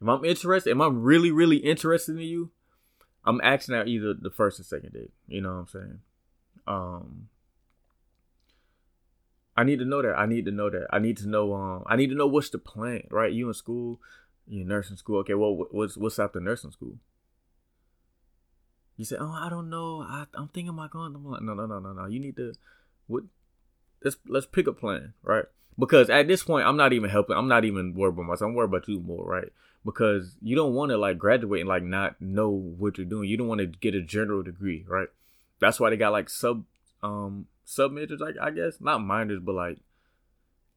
[0.00, 2.50] If I'm interested, if I'm really really interested in you,
[3.24, 5.12] I'm asking out either the first or second date.
[5.28, 5.98] You know what I'm saying?
[6.66, 7.28] Um,
[9.56, 10.14] I need to know that.
[10.14, 10.86] I need to know that.
[10.90, 11.54] I need to know.
[11.54, 13.32] Um, I need to know what's the plan, right?
[13.32, 14.00] You in school,
[14.50, 15.20] you nursing school.
[15.20, 16.96] Okay, well, what's what's after nursing school?
[18.96, 20.02] You say, oh, I don't know.
[20.02, 21.14] I, I'm thinking about going.
[21.14, 22.06] I'm like, no, no, no, no, no.
[22.06, 22.52] You need to.
[23.06, 23.24] What?
[24.04, 25.44] let's let's pick a plan, right?
[25.78, 27.36] Because at this point, I'm not even helping.
[27.36, 28.48] I'm not even worried about myself.
[28.48, 29.52] I'm worried about you more, right?
[29.84, 33.28] Because you don't want to like graduate and like not know what you're doing.
[33.28, 35.08] You don't want to get a general degree, right?
[35.58, 36.64] That's why they got like sub
[37.02, 39.78] um sub majors, like I guess not minors, but like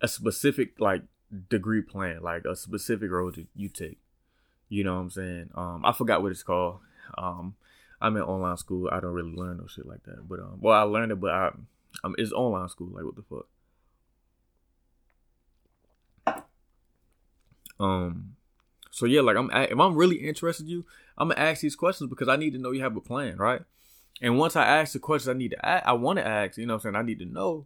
[0.02, 1.02] a specific like
[1.50, 4.00] degree plan, like a specific road that you take.
[4.70, 5.50] You know what I'm saying?
[5.56, 6.80] Um, I forgot what it's called.
[7.18, 7.56] Um,
[8.02, 8.90] I'm in online school.
[8.92, 10.28] I don't really learn no shit like that.
[10.28, 11.52] But um, well, I learned it, but I,
[12.04, 12.90] um, it's online school.
[12.92, 13.48] Like what the fuck?
[17.80, 18.36] Um,
[18.92, 20.86] so yeah, like I'm if I'm really interested in you,
[21.18, 23.62] I'm gonna ask these questions because I need to know you have a plan, right?
[24.22, 26.66] And once I ask the questions I need to ask, I want to ask, you
[26.66, 26.96] know what I'm saying?
[26.96, 27.66] I need to know.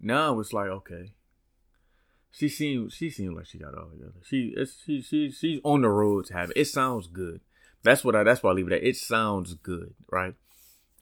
[0.00, 1.12] Now it's like, okay.
[2.30, 4.12] She seemed she seemed like she got all together.
[4.22, 6.56] She it's she she she's on the road to have it.
[6.56, 7.40] It sounds good.
[7.82, 8.82] That's what I that's why I leave it at.
[8.84, 10.34] It sounds good, right?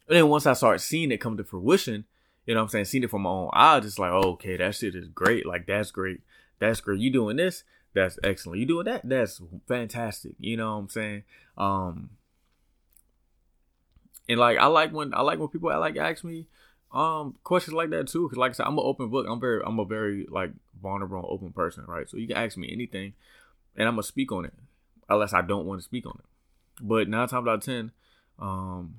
[0.06, 2.04] And then once I start seeing it come to fruition,
[2.46, 4.56] you know what I'm saying, seeing it from my own eyes, just like, oh, okay,
[4.58, 5.46] that shit is great.
[5.46, 6.20] Like that's great.
[6.58, 7.00] That's great.
[7.00, 7.64] You doing this?
[7.94, 8.60] That's excellent.
[8.60, 9.08] You doing that?
[9.08, 10.34] That's fantastic.
[10.38, 11.22] You know what I'm saying?
[11.56, 12.10] Um
[14.28, 16.46] and like I like when I like when people like ask me
[16.92, 18.28] um questions like that too.
[18.28, 19.26] Cause like I said, I'm an open book.
[19.28, 20.52] I'm very I'm a very like
[20.84, 22.08] vulnerable and open person, right?
[22.08, 23.14] So you can ask me anything,
[23.74, 24.54] and I'm gonna speak on it,
[25.08, 26.24] unless I don't want to speak on it.
[26.80, 27.90] But nine times out of ten,
[28.38, 28.96] um,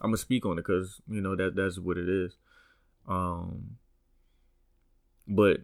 [0.00, 2.36] I'm gonna speak on it because you know that that's what it is.
[3.08, 3.78] Um,
[5.26, 5.60] but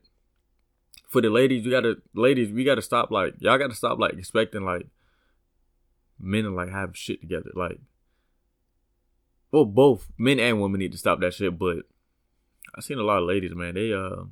[1.08, 4.64] for the ladies, you gotta ladies, we gotta stop like y'all gotta stop like expecting
[4.64, 4.86] like
[6.18, 7.50] men to like have shit together.
[7.54, 7.78] Like
[9.52, 11.56] well, both men and women need to stop that shit.
[11.56, 11.84] But
[12.74, 13.74] I seen a lot of ladies, man.
[13.74, 14.24] They uh,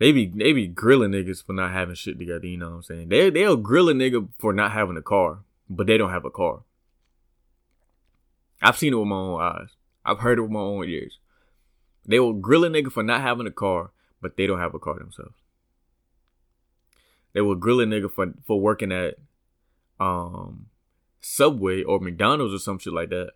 [0.00, 2.46] they be they be grilling niggas for not having shit together.
[2.46, 3.08] You know what I'm saying?
[3.10, 6.30] They they'll grill a nigga for not having a car, but they don't have a
[6.30, 6.62] car.
[8.62, 9.68] I've seen it with my own eyes.
[10.04, 11.18] I've heard it with my own ears.
[12.06, 13.90] They will grill a nigga for not having a car,
[14.22, 15.34] but they don't have a car themselves.
[17.34, 19.16] They will grill a nigga for for working at
[20.00, 20.66] um
[21.20, 23.32] Subway or McDonald's or some shit like that.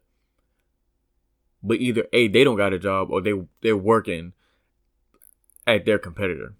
[1.62, 4.33] But either A, they don't got a job or they they're working
[5.66, 6.55] at their competitor.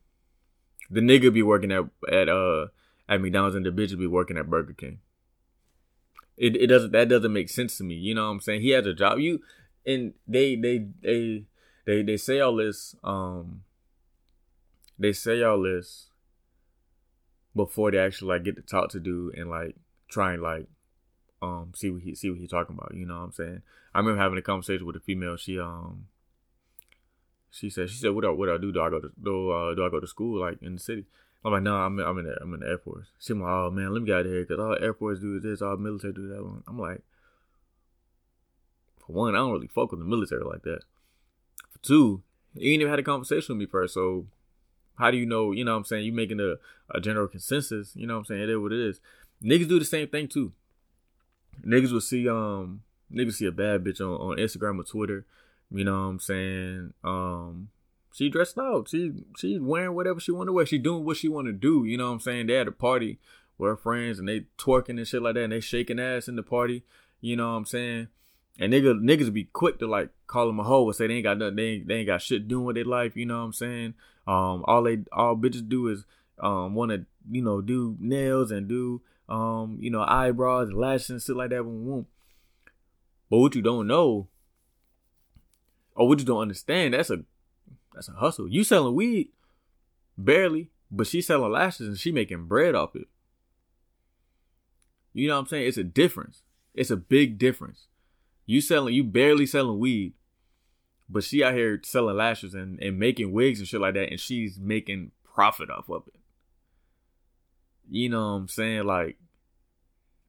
[0.91, 2.67] The nigga be working at at uh
[3.09, 4.99] at McDonald's and the bitch be working at Burger King.
[6.37, 7.95] It it doesn't that doesn't make sense to me.
[7.95, 8.63] You know what I'm saying?
[8.63, 9.19] He has a job.
[9.19, 9.41] You
[9.87, 11.45] and they they they
[11.87, 13.63] they they say all this um
[14.99, 16.09] they say all this
[17.55, 19.77] before they actually like get to talk to dude and like
[20.09, 20.67] try and like
[21.43, 22.95] um see what he see what he's talking about.
[22.95, 23.63] You know what I'm saying?
[23.95, 25.37] I remember having a conversation with a female.
[25.37, 26.07] She um
[27.55, 28.73] she said she said what I what I do?
[28.73, 31.05] Do I go to do, uh, do I go to school like in the city?
[31.45, 33.07] I'm like, no, I'm I'm in the, I'm in the Air Force.
[33.19, 35.39] She's like, oh man, let me get out of here because all Air Force do
[35.39, 36.43] this, all military do that.
[36.43, 36.65] One.
[36.67, 37.03] I'm like,
[38.99, 40.81] for one, I don't really fuck with the military like that.
[41.71, 42.23] For two,
[42.55, 44.27] you ain't even had a conversation with me first, so
[44.99, 45.53] how do you know?
[45.53, 46.07] You know what I'm saying?
[46.07, 46.55] You making a,
[46.91, 47.93] a general consensus.
[47.95, 48.43] You know what I'm saying?
[48.43, 49.01] It is what it is.
[49.43, 50.53] Niggas do the same thing too
[51.63, 55.25] niggas will see um niggas see a bad bitch on, on Instagram or Twitter.
[55.71, 56.95] You know what I'm saying?
[57.03, 57.69] Um
[58.13, 58.89] she dressed out.
[58.89, 60.67] She she's wearing whatever she want to wear.
[60.67, 61.85] She doing what she want to do.
[61.85, 62.47] You know what I'm saying?
[62.47, 63.19] They at a party
[63.59, 66.37] with her friends and they twerking and shit like that and they shaking ass in
[66.37, 66.85] the party.
[67.21, 68.09] You know what I'm saying?
[68.59, 71.25] And niggas niggas be quick to like call them a hoe and say they ain't
[71.25, 73.45] got nothing, they ain't, they ain't got shit doing with their life, you know what
[73.45, 73.95] I'm saying?
[74.27, 76.05] Um all they all bitches do is
[76.39, 81.23] um wanna, you know, do nails and do um, you know, eyebrows, and lashes, and
[81.23, 81.63] shit like that.
[83.31, 84.29] But what you don't know,
[85.95, 87.25] or what you don't understand, that's a
[87.95, 88.49] that's a hustle.
[88.49, 89.29] You selling weed,
[90.19, 93.09] barely, but she selling lashes and she making bread off it.
[95.13, 95.69] You know what I'm saying?
[95.69, 96.43] It's a difference.
[96.75, 97.87] It's a big difference.
[98.47, 100.15] You selling, you barely selling weed,
[101.09, 104.21] but she out here selling lashes and, and making wigs and shit like that, and
[104.21, 106.21] she's making profit off of it.
[107.89, 108.85] You know what I'm saying?
[108.85, 109.19] Like,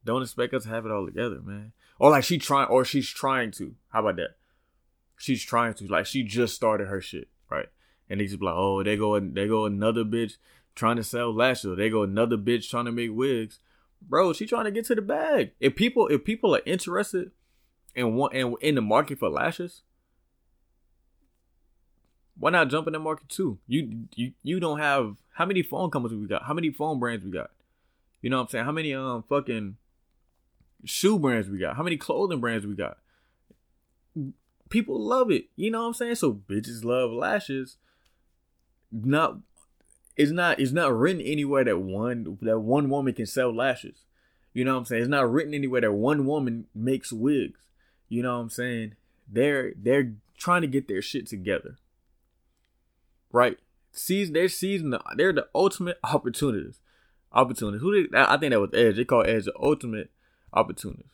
[0.03, 1.71] don't expect us to have it all together, man.
[1.97, 3.75] Or like she trying, or she's trying to.
[3.89, 4.35] How about that?
[5.17, 5.87] She's trying to.
[5.87, 7.67] Like she just started her shit, right?
[8.09, 10.37] And they just like, oh, they go, they go another bitch
[10.75, 11.77] trying to sell lashes.
[11.77, 13.59] They go another bitch trying to make wigs.
[14.01, 15.51] Bro, she trying to get to the bag.
[15.59, 17.31] If people, if people are interested
[17.95, 19.81] and want and in the market for lashes,
[22.37, 23.59] why not jump in the market too?
[23.67, 26.43] You you you don't have how many phone companies we got?
[26.43, 27.51] How many phone brands we got?
[28.21, 28.65] You know what I'm saying?
[28.65, 29.77] How many um fucking
[30.83, 31.77] shoe brands we got?
[31.77, 32.97] How many clothing brands we got?
[34.69, 35.45] People love it.
[35.55, 36.15] You know what I'm saying?
[36.15, 37.77] So bitches love lashes.
[38.91, 39.37] Not
[40.15, 44.05] it's not it's not written anywhere that one that one woman can sell lashes.
[44.53, 45.01] You know what I'm saying?
[45.03, 47.59] It's not written anywhere that one woman makes wigs.
[48.07, 48.95] You know what I'm saying?
[49.27, 51.77] they're they're trying to get their shit together.
[53.31, 53.57] Right?
[53.91, 56.81] Season they're season they're the ultimate opportunists.
[57.31, 57.81] Opportunists.
[57.81, 58.95] Who they, I think that was Edge.
[58.95, 60.09] They call Edge the ultimate
[60.53, 61.09] opportunist.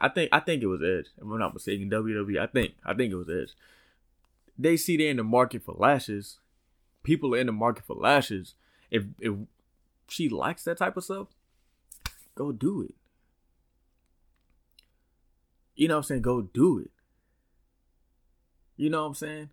[0.00, 1.06] I think I think it was Edge.
[1.16, 2.40] If I'm not mistaken, WWE.
[2.40, 3.54] I think I think it was Edge.
[4.58, 6.38] They see they're in the market for lashes.
[7.02, 8.54] People are in the market for lashes.
[8.90, 9.34] If if
[10.08, 11.28] she likes that type of stuff,
[12.34, 12.94] go do it.
[15.74, 16.22] You know what I'm saying?
[16.22, 16.90] Go do it.
[18.76, 19.50] You know what I'm saying?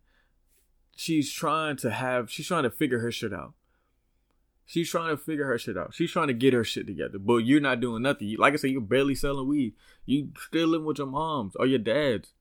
[0.96, 3.54] She's trying to have, she's trying to figure her shit out.
[4.70, 5.96] She's trying to figure her shit out.
[5.96, 7.18] She's trying to get her shit together.
[7.18, 8.36] But you're not doing nothing.
[8.38, 9.74] Like I said, you're barely selling weed.
[10.06, 12.34] You still living with your moms or your dads.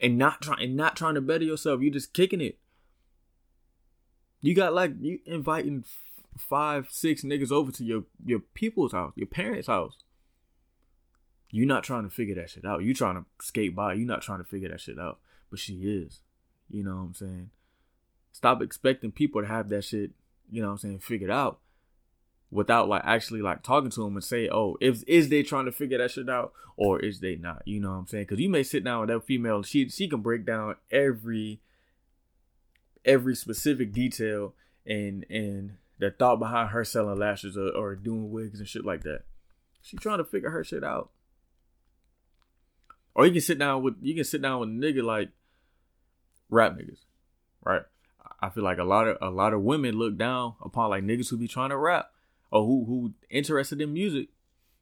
[0.00, 1.80] And not trying and not trying to better yourself.
[1.80, 2.58] You're just kicking it.
[4.40, 5.84] You got like you inviting
[6.36, 9.98] five, six niggas over to your your people's house, your parents' house.
[11.52, 12.82] You're not trying to figure that shit out.
[12.82, 13.92] You're trying to skate by.
[13.92, 15.20] You're not trying to figure that shit out.
[15.50, 16.22] But she is.
[16.68, 17.50] You know what I'm saying?
[18.32, 20.10] Stop expecting people to have that shit,
[20.50, 21.60] you know what I'm saying, figured out
[22.50, 25.72] without like actually like talking to them and say, oh, if is they trying to
[25.72, 27.62] figure that shit out or is they not?
[27.64, 28.24] You know what I'm saying?
[28.24, 31.60] Because you may sit down with that female, she she can break down every
[33.04, 34.54] every specific detail
[34.86, 39.02] and and the thought behind her selling lashes or, or doing wigs and shit like
[39.04, 39.22] that.
[39.82, 41.10] She trying to figure her shit out.
[43.14, 45.30] Or you can sit down with you can sit down with a nigga like
[46.48, 47.00] rap niggas,
[47.62, 47.82] right?
[48.40, 51.28] I feel like a lot of a lot of women look down upon like niggas
[51.30, 52.10] who be trying to rap
[52.50, 54.28] or who who interested in music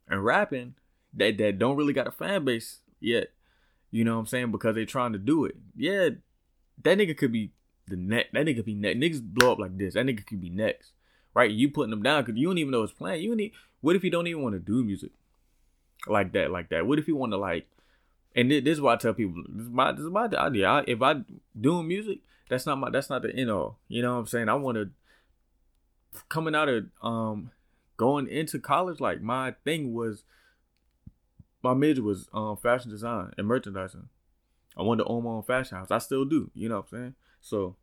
[0.09, 0.75] and rapping
[1.15, 3.29] that that don't really got a fan base yet.
[3.91, 4.51] You know what I'm saying?
[4.53, 5.57] Because they trying to do it.
[5.77, 6.11] Yeah,
[6.83, 7.53] that nigga could be
[7.87, 8.33] the next.
[8.33, 8.99] That nigga could be next.
[8.99, 9.95] Niggas blow up like this.
[9.95, 10.93] That nigga could be next.
[11.35, 11.51] Right?
[11.51, 13.23] You putting them down because you don't even know it's playing.
[13.23, 13.53] You need.
[13.81, 15.13] What if you don't even want to do music
[16.07, 16.51] like that?
[16.51, 16.87] Like that?
[16.87, 17.67] What if you want to like
[18.39, 20.69] and this is why I tell people this is my this is my idea.
[20.69, 21.17] I, if I
[21.61, 23.79] doing music, that's not my that's not the end all.
[23.89, 24.49] You know what I'm saying?
[24.49, 24.91] I want to
[26.29, 27.51] coming out of um
[27.97, 29.01] going into college.
[29.01, 30.25] Like my thing was
[31.63, 34.09] my major was um fashion design and merchandising.
[34.77, 35.91] I wanted to own my own fashion house.
[35.91, 36.51] I still do.
[36.55, 37.15] You know what I'm saying?
[37.41, 37.77] So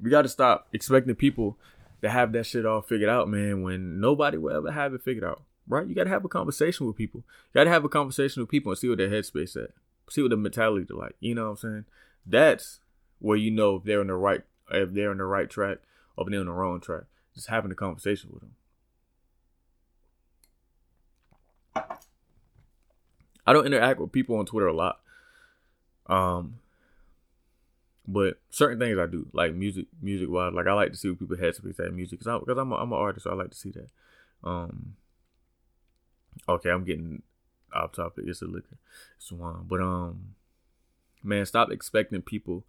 [0.00, 1.56] we got to stop expecting people
[2.02, 3.62] to have that shit all figured out, man.
[3.62, 5.86] When nobody will ever have it figured out right?
[5.86, 7.24] You got to have a conversation with people.
[7.52, 9.70] You got to have a conversation with people and see what their headspace at.
[10.10, 11.14] See what the mentality like.
[11.20, 11.84] You know what I'm saying?
[12.26, 12.80] That's
[13.18, 15.78] where you know if they're in the right, if they're on the right track,
[16.16, 17.04] or if they're on the wrong track.
[17.34, 18.52] Just having a conversation with them.
[23.46, 25.00] I don't interact with people on Twitter a lot.
[26.06, 26.58] Um,
[28.06, 31.18] but certain things I do, like music, music wise, like I like to see what
[31.18, 33.50] people have headspace at music, because because I'm a, I'm an artist, so I like
[33.50, 33.88] to see that.
[34.42, 34.96] Um,
[36.48, 37.22] Okay, I'm getting
[37.72, 38.24] off topic.
[38.26, 38.78] It's a liquor.
[39.16, 39.64] It's one.
[39.68, 40.34] But um
[41.22, 42.64] man, stop expecting people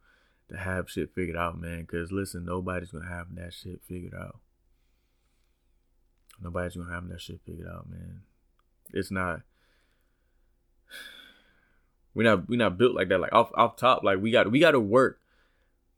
[0.49, 1.85] to have shit figured out, man.
[1.85, 4.39] Cause listen, nobody's gonna have that shit figured out.
[6.41, 8.21] Nobody's gonna have that shit figured out, man.
[8.93, 9.41] It's not
[12.13, 13.19] we're not we're not built like that.
[13.19, 15.19] Like off off top, like we got we gotta work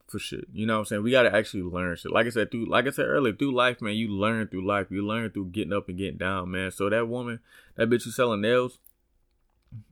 [0.07, 0.45] for shit.
[0.51, 1.03] You know what I'm saying?
[1.03, 2.11] We gotta actually learn shit.
[2.11, 4.87] Like I said, through like I said earlier, through life, man, you learn through life.
[4.89, 6.71] You learn through getting up and getting down, man.
[6.71, 7.39] So that woman,
[7.75, 8.79] that bitch who's selling nails,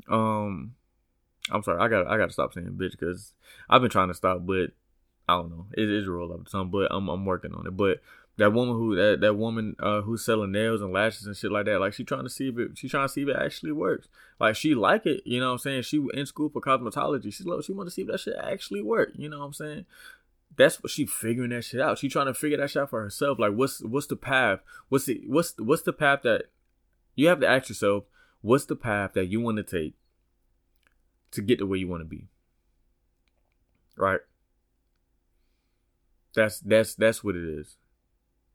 [0.10, 0.76] um,
[1.51, 3.33] I'm sorry, I got I gotta stop saying bitch because
[3.69, 4.71] I've been trying to stop, but
[5.27, 5.67] I don't know.
[5.73, 7.77] It is a roll up some, but I'm I'm working on it.
[7.77, 8.01] But
[8.38, 11.65] that woman who that, that woman uh who's selling nails and lashes and shit like
[11.65, 13.71] that, like she trying to see if it she trying to see if it actually
[13.71, 14.07] works.
[14.39, 15.81] Like she like it, you know what I'm saying?
[15.83, 17.33] She in school for cosmetology.
[17.33, 19.53] She's like she want to see if that shit actually work, you know what I'm
[19.53, 19.85] saying?
[20.55, 21.99] That's what she figuring that shit out.
[21.99, 23.39] She trying to figure that shit out for herself.
[23.39, 24.59] Like what's what's the path?
[24.88, 26.45] What's the what's what's the path that
[27.15, 28.05] you have to ask yourself,
[28.41, 29.95] what's the path that you want to take
[31.31, 32.27] to get to where you want to be?
[33.97, 34.21] Right?
[36.35, 37.75] That's that's that's what it is.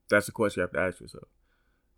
[0.09, 1.29] That's the question you have to ask yourself.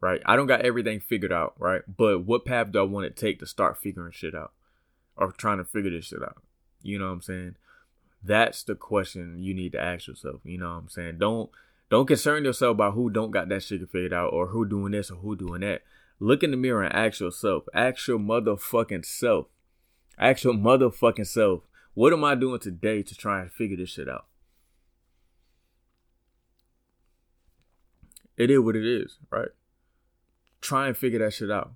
[0.00, 0.20] Right?
[0.26, 1.82] I don't got everything figured out, right?
[1.88, 4.52] But what path do I want to take to start figuring shit out?
[5.16, 6.42] Or trying to figure this shit out?
[6.82, 7.56] You know what I'm saying?
[8.22, 10.40] That's the question you need to ask yourself.
[10.44, 11.18] You know what I'm saying?
[11.18, 11.50] Don't
[11.88, 15.10] don't concern yourself about who don't got that shit figured out or who doing this
[15.10, 15.82] or who doing that.
[16.18, 17.64] Look in the mirror and ask yourself.
[17.74, 19.46] Ask your motherfucking self.
[20.18, 21.62] Your motherfucking self.
[21.94, 24.26] What am I doing today to try and figure this shit out?
[28.36, 29.48] it is what it is, right?
[30.60, 31.72] Try and figure that shit out.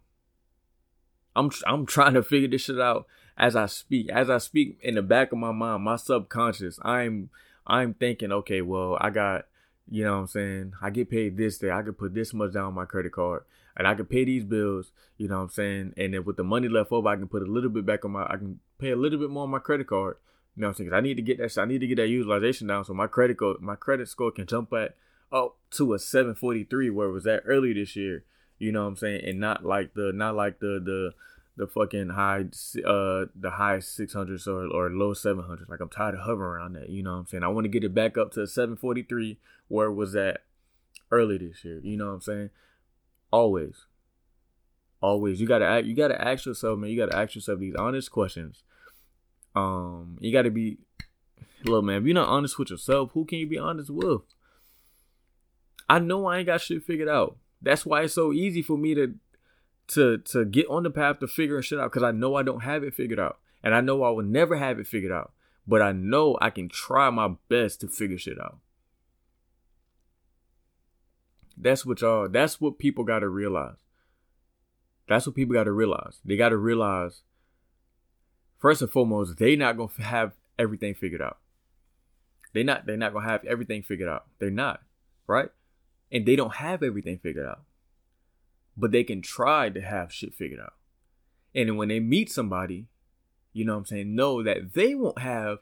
[1.35, 4.11] I'm I'm trying to figure this shit out as I speak.
[4.11, 7.31] As I speak in the back of my mind, my subconscious, I'm
[7.67, 9.45] I'm thinking, okay, well, I got,
[9.91, 10.73] you know what I'm saying?
[10.81, 11.71] I get paid this day.
[11.71, 13.43] I could put this much down on my credit card
[13.77, 15.95] and I can pay these bills, you know what I'm saying?
[15.97, 18.13] And then with the money left over, I can put a little bit back on
[18.13, 20.17] my I can pay a little bit more on my credit card.
[20.57, 20.93] You know what I'm saying?
[20.93, 21.59] I need to get that.
[21.59, 24.47] I need to get that utilization down so my credit go, my credit score can
[24.47, 24.91] jump back
[25.33, 28.25] up to a 743 where it was at early this year.
[28.59, 29.25] You know what I'm saying?
[29.25, 31.13] And not like the not like the the
[31.61, 32.47] the fucking high
[32.87, 35.69] uh the high 600s or, or low 700s.
[35.69, 36.89] Like I'm tired of hovering around that.
[36.89, 37.45] You know what I'm saying?
[37.45, 39.39] I want to get it back up to 743
[39.69, 40.41] where it was at
[41.11, 41.79] early this year.
[41.83, 42.51] You know what I'm saying?
[43.31, 43.85] Always,
[45.03, 45.41] always.
[45.41, 45.87] You gotta act.
[45.87, 46.91] You gotta ask yourself, man.
[46.91, 48.65] You gotta ask yourself these honest questions.
[49.55, 50.79] Um, you gotta be,
[51.65, 51.99] look, man.
[52.01, 54.23] If you're not honest with yourself, who can you be honest with?
[55.91, 57.37] I know I ain't got shit figured out.
[57.61, 59.15] That's why it's so easy for me to
[59.91, 62.63] to to get on the path to figuring shit out because I know I don't
[62.63, 63.39] have it figured out.
[63.63, 65.33] And I know I will never have it figured out.
[65.67, 68.59] But I know I can try my best to figure shit out.
[71.57, 73.77] That's what y'all that's what people gotta realize.
[75.09, 76.21] That's what people gotta realize.
[76.25, 77.23] They gotta realize
[78.59, 81.39] first and foremost, they not gonna have everything figured out.
[82.55, 84.27] They not they're not gonna have everything figured out.
[84.39, 84.83] They're not,
[85.27, 85.51] right?
[86.11, 87.61] And they don't have everything figured out
[88.77, 90.75] but they can try to have shit figured out.
[91.55, 92.87] And when they meet somebody,
[93.53, 95.59] you know what I'm saying, know that they won't have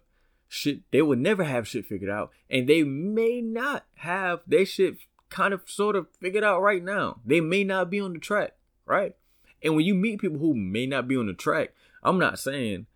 [0.46, 2.30] shit, they will never have shit figured out.
[2.50, 4.98] And they may not have their shit
[5.30, 7.20] kind of sort of figured out right now.
[7.24, 8.52] They may not be on the track,
[8.86, 9.14] right?
[9.62, 11.70] And when you meet people who may not be on the track,
[12.02, 12.86] I'm not saying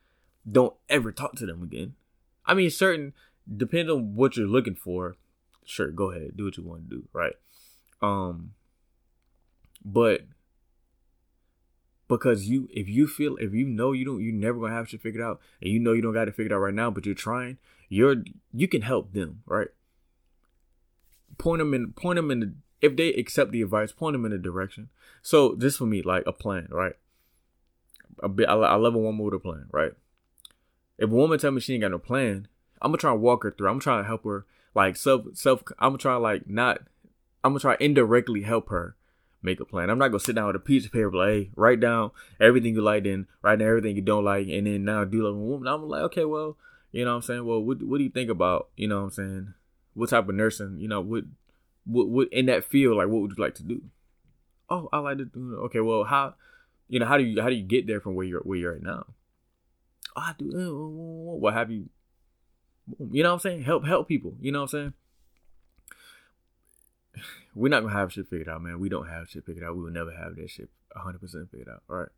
[0.50, 1.94] don't ever talk to them again.
[2.44, 3.12] I mean, certain
[3.54, 5.16] depends on what you're looking for.
[5.64, 7.34] Sure, go ahead, do what you want to do, right?
[8.00, 8.52] Um,
[9.84, 10.22] but
[12.08, 15.00] because you if you feel if you know you don't you never gonna have shit
[15.00, 17.06] figured out and you know you don't got to figure it out right now, but
[17.06, 17.58] you're trying,
[17.88, 18.16] you're
[18.52, 19.68] you can help them, right?
[21.38, 24.32] Point them in point them in the if they accept the advice, point them in
[24.32, 24.90] the direction.
[25.22, 26.94] So this for me, like a plan, right?
[28.22, 29.92] A bit I, I love a woman with a plan, right?
[30.98, 32.46] If a woman tell me she ain't got no plan,
[32.82, 33.70] I'm gonna try and walk her through.
[33.70, 35.62] I'm trying to help her, like self self.
[35.78, 36.82] I'm gonna try like not.
[37.42, 38.96] I'm gonna try indirectly help her
[39.42, 39.90] make a plan.
[39.90, 42.74] I'm not gonna sit down with a piece of paper, like, hey, write down everything
[42.74, 45.36] you like, then write down everything you don't like, and then now do like a
[45.36, 45.68] woman.
[45.68, 46.56] I'm like, okay, well,
[46.92, 47.44] you know what I'm saying?
[47.44, 49.54] Well, what what do you think about, you know what I'm saying?
[49.94, 51.24] What type of nursing, you know, what
[51.84, 53.82] what what in that field, like what would you like to do?
[54.70, 56.34] Oh, I like to do okay, well, how
[56.88, 58.74] you know, how do you how do you get there from where you're where you're
[58.74, 59.06] at now?
[60.16, 61.88] Oh, I do uh, what have you
[63.10, 63.62] you know what I'm saying?
[63.62, 64.92] Help help people, you know what I'm saying?
[67.54, 68.80] We're not gonna have shit figured out, man.
[68.80, 69.76] We don't have shit figured out.
[69.76, 71.82] We will never have that shit 100 percent figured out.
[71.88, 72.08] All right,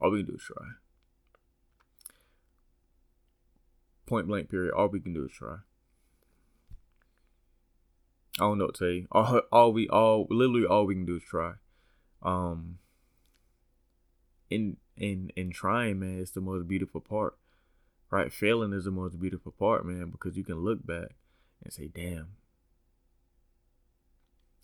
[0.00, 0.66] all we can do is try.
[4.06, 4.50] Point blank.
[4.50, 4.74] Period.
[4.74, 5.58] All we can do is try.
[8.38, 9.06] I don't know what to say.
[9.12, 11.54] All, all we all literally all we can do is try.
[12.22, 12.78] Um.
[14.50, 17.36] In in in trying, man, it's the most beautiful part.
[18.10, 21.14] Right, failing is the most beautiful part, man, because you can look back
[21.64, 22.32] and say, "Damn,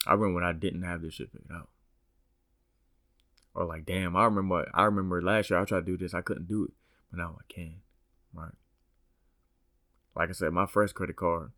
[0.08, 1.68] I remember when I didn't have this shit figured out.
[3.54, 6.22] Or like, damn, I remember I remember last year I tried to do this, I
[6.22, 6.70] couldn't do it.
[7.10, 7.76] But now I can.
[8.32, 8.54] Right.
[10.16, 11.52] Like I said, my first credit card,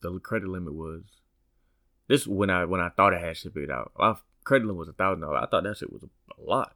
[0.00, 1.02] the credit limit was
[2.08, 3.92] this when I when I thought I had shit figured out.
[3.96, 5.44] My credit limit was a thousand dollars.
[5.44, 6.74] I thought that shit was a, a lot.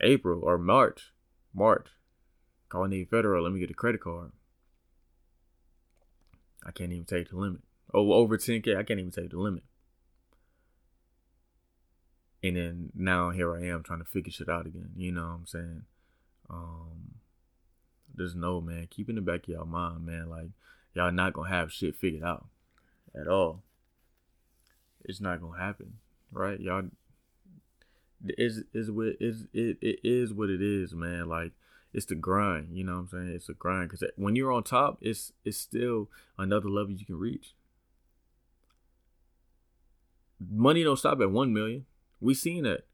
[0.00, 1.12] April or March.
[1.52, 1.88] March.
[2.68, 4.30] Calling the federal, let me get a credit card.
[6.64, 7.62] I can't even take the limit.
[7.92, 9.64] Oh, over 10K, I can't even take the limit.
[12.42, 14.90] And then now here I am trying to figure shit out again.
[14.96, 15.82] You know what I'm saying?
[16.48, 17.14] Um,
[18.16, 20.30] just know, man, keep in the back of y'all mind, man.
[20.30, 20.48] Like,
[20.94, 22.46] y'all not gonna have shit figured out
[23.14, 23.62] at all.
[25.04, 25.94] It's not gonna happen,
[26.32, 26.58] right?
[26.60, 26.88] Y'all
[28.26, 31.28] is is what is it, it is what it is, man.
[31.28, 31.52] Like
[31.92, 33.28] it's the grind, you know what I'm saying?
[33.34, 37.18] It's a grind because when you're on top, it's it's still another level you can
[37.18, 37.54] reach
[40.48, 41.86] money don't stop at one million.
[42.20, 42.86] We seen that.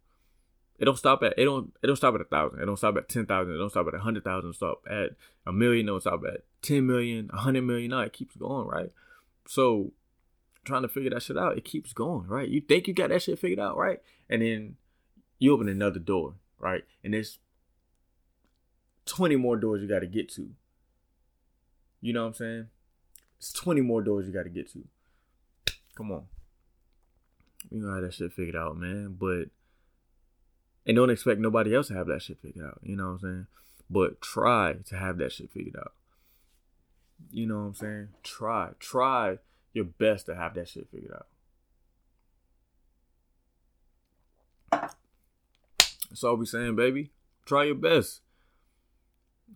[0.79, 2.61] It don't stop at it don't it don't stop at a thousand.
[2.61, 3.55] It don't stop at ten thousand.
[3.55, 4.53] It don't stop at a hundred thousand.
[4.53, 5.11] Stop at
[5.47, 5.87] a million.
[5.87, 7.91] Don't stop at ten million, a hundred million.
[7.91, 8.93] No, it keeps going, right?
[9.47, 9.93] So
[10.65, 12.49] trying to figure that shit out, it keeps going, right?
[12.49, 14.01] You think you got that shit figured out, right?
[14.29, 14.77] And then
[15.39, 16.85] you open another door, right?
[17.05, 17.39] And there's
[19.07, 20.51] 20 more doors you got to get to.
[22.01, 22.67] You know what I'm saying?
[23.39, 24.85] It's 20 more doors you got to get to.
[25.95, 26.25] Come on
[27.71, 29.17] you know how that shit figured out, man.
[29.19, 29.49] But
[30.87, 32.81] and don't expect nobody else to have that shit figured out.
[32.83, 33.47] You know what I'm saying?
[33.91, 35.93] But try to have that shit figured out.
[37.31, 38.09] You know what I'm saying?
[38.23, 39.39] Try, try
[39.73, 41.27] your best to have that shit figured out.
[46.09, 47.11] That's all we saying, baby.
[47.45, 48.21] Try your best.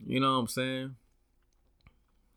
[0.06, 0.96] You know what I'm saying?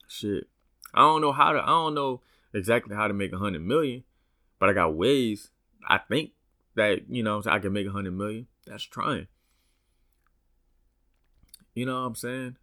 [0.07, 0.47] Shit.
[0.93, 2.21] I don't know how to I don't know
[2.53, 4.03] exactly how to make a hundred million,
[4.59, 5.49] but I got ways.
[5.87, 6.31] I think
[6.75, 8.47] that, you know, I can make a hundred million.
[8.65, 9.27] That's trying.
[11.75, 12.57] You know what I'm saying?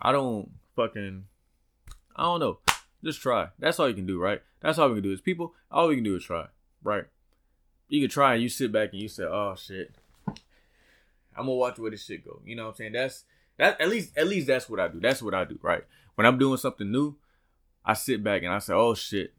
[0.00, 1.24] I don't fucking
[2.16, 2.58] I don't know.
[3.04, 3.48] Just try.
[3.58, 4.42] That's all you can do, right?
[4.60, 6.46] That's all we can do is people, all we can do is try,
[6.82, 7.04] right?
[7.88, 9.94] You can try and you sit back and you say, Oh shit.
[10.26, 12.40] I'm gonna watch where this shit go.
[12.44, 12.92] You know what I'm saying?
[12.92, 13.24] That's
[13.58, 14.98] that at least at least that's what I do.
[14.98, 15.84] That's what I do, right?
[16.16, 17.16] When I'm doing something new,
[17.84, 19.32] I sit back and I say, "Oh shit."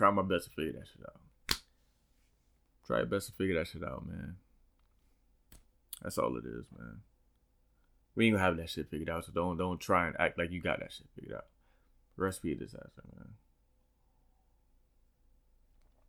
[0.00, 1.20] Try my best to figure that shit out.
[2.86, 4.36] Try your best to figure that shit out, man.
[6.00, 7.00] That's all it is, man.
[8.14, 10.52] We ain't gonna have that shit figured out, so don't don't try and act like
[10.52, 11.44] you got that shit figured out.
[12.16, 13.02] Recipe of disaster,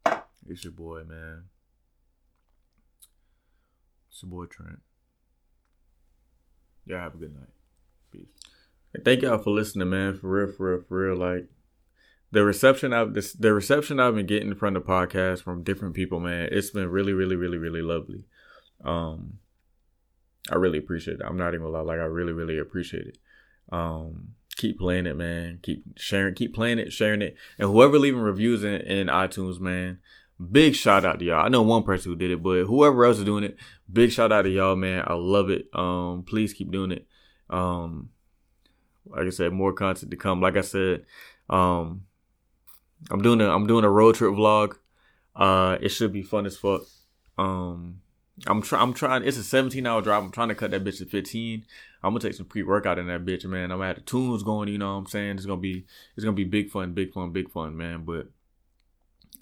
[0.05, 0.21] man.
[0.47, 1.49] It's your boy, man.
[4.09, 4.79] It's your boy Trent.
[6.85, 7.49] Y'all have a good night.
[8.09, 8.29] Peace.
[9.03, 10.17] Thank y'all for listening, man.
[10.17, 11.17] For real, for real, for real.
[11.17, 11.49] Like
[12.31, 16.19] the reception I've this, the reception I've been getting from the podcast from different people,
[16.19, 16.49] man.
[16.51, 18.25] It's been really, really, really, really lovely.
[18.83, 19.39] Um,
[20.51, 21.25] I really appreciate it.
[21.25, 23.17] I'm not even gonna lie, like I really, really appreciate it.
[23.71, 25.59] Um, keep playing it, man.
[25.61, 29.99] Keep sharing, keep playing it, sharing it, and whoever leaving reviews in, in iTunes, man.
[30.51, 31.45] Big shout out to y'all.
[31.45, 33.57] I know one person who did it, but whoever else is doing it,
[33.91, 35.03] big shout out to y'all, man.
[35.05, 35.67] I love it.
[35.73, 37.05] Um, please keep doing it.
[37.49, 38.09] Um,
[39.05, 40.41] like I said, more content to come.
[40.41, 41.05] Like I said,
[41.47, 42.05] um,
[43.09, 44.75] I'm doing a I'm doing a road trip vlog.
[45.35, 46.81] Uh, it should be fun as fuck.
[47.37, 48.01] Um,
[48.47, 48.83] I'm trying.
[48.83, 49.23] I'm trying.
[49.23, 50.23] It's a 17 hour drive.
[50.23, 51.65] I'm trying to cut that bitch to 15.
[52.03, 53.71] I'm gonna take some pre workout in that bitch, man.
[53.71, 54.69] I'm gonna have the tunes going.
[54.69, 55.37] You know what I'm saying?
[55.37, 55.85] It's gonna be
[56.15, 58.03] it's gonna be big fun, big fun, big fun, man.
[58.03, 58.27] But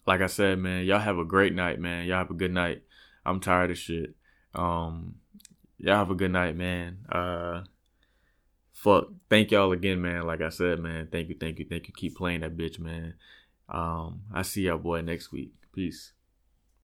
[0.05, 2.05] like I said, man, y'all have a great night, man.
[2.05, 2.84] Y'all have a good night.
[3.26, 4.16] I'm tired of shit.
[4.53, 5.16] Um,
[5.78, 6.99] y'all have a good night, man.
[7.10, 7.64] Uh,
[8.74, 9.07] fuck.
[9.30, 10.24] Thank y'all again, man.
[10.24, 11.07] Like I said, man.
[11.12, 11.93] Thank you, thank you, thank you.
[11.95, 13.14] Keep playing that bitch, man.
[13.70, 15.52] Um, I see y'all boy next week.
[15.74, 16.14] Peace.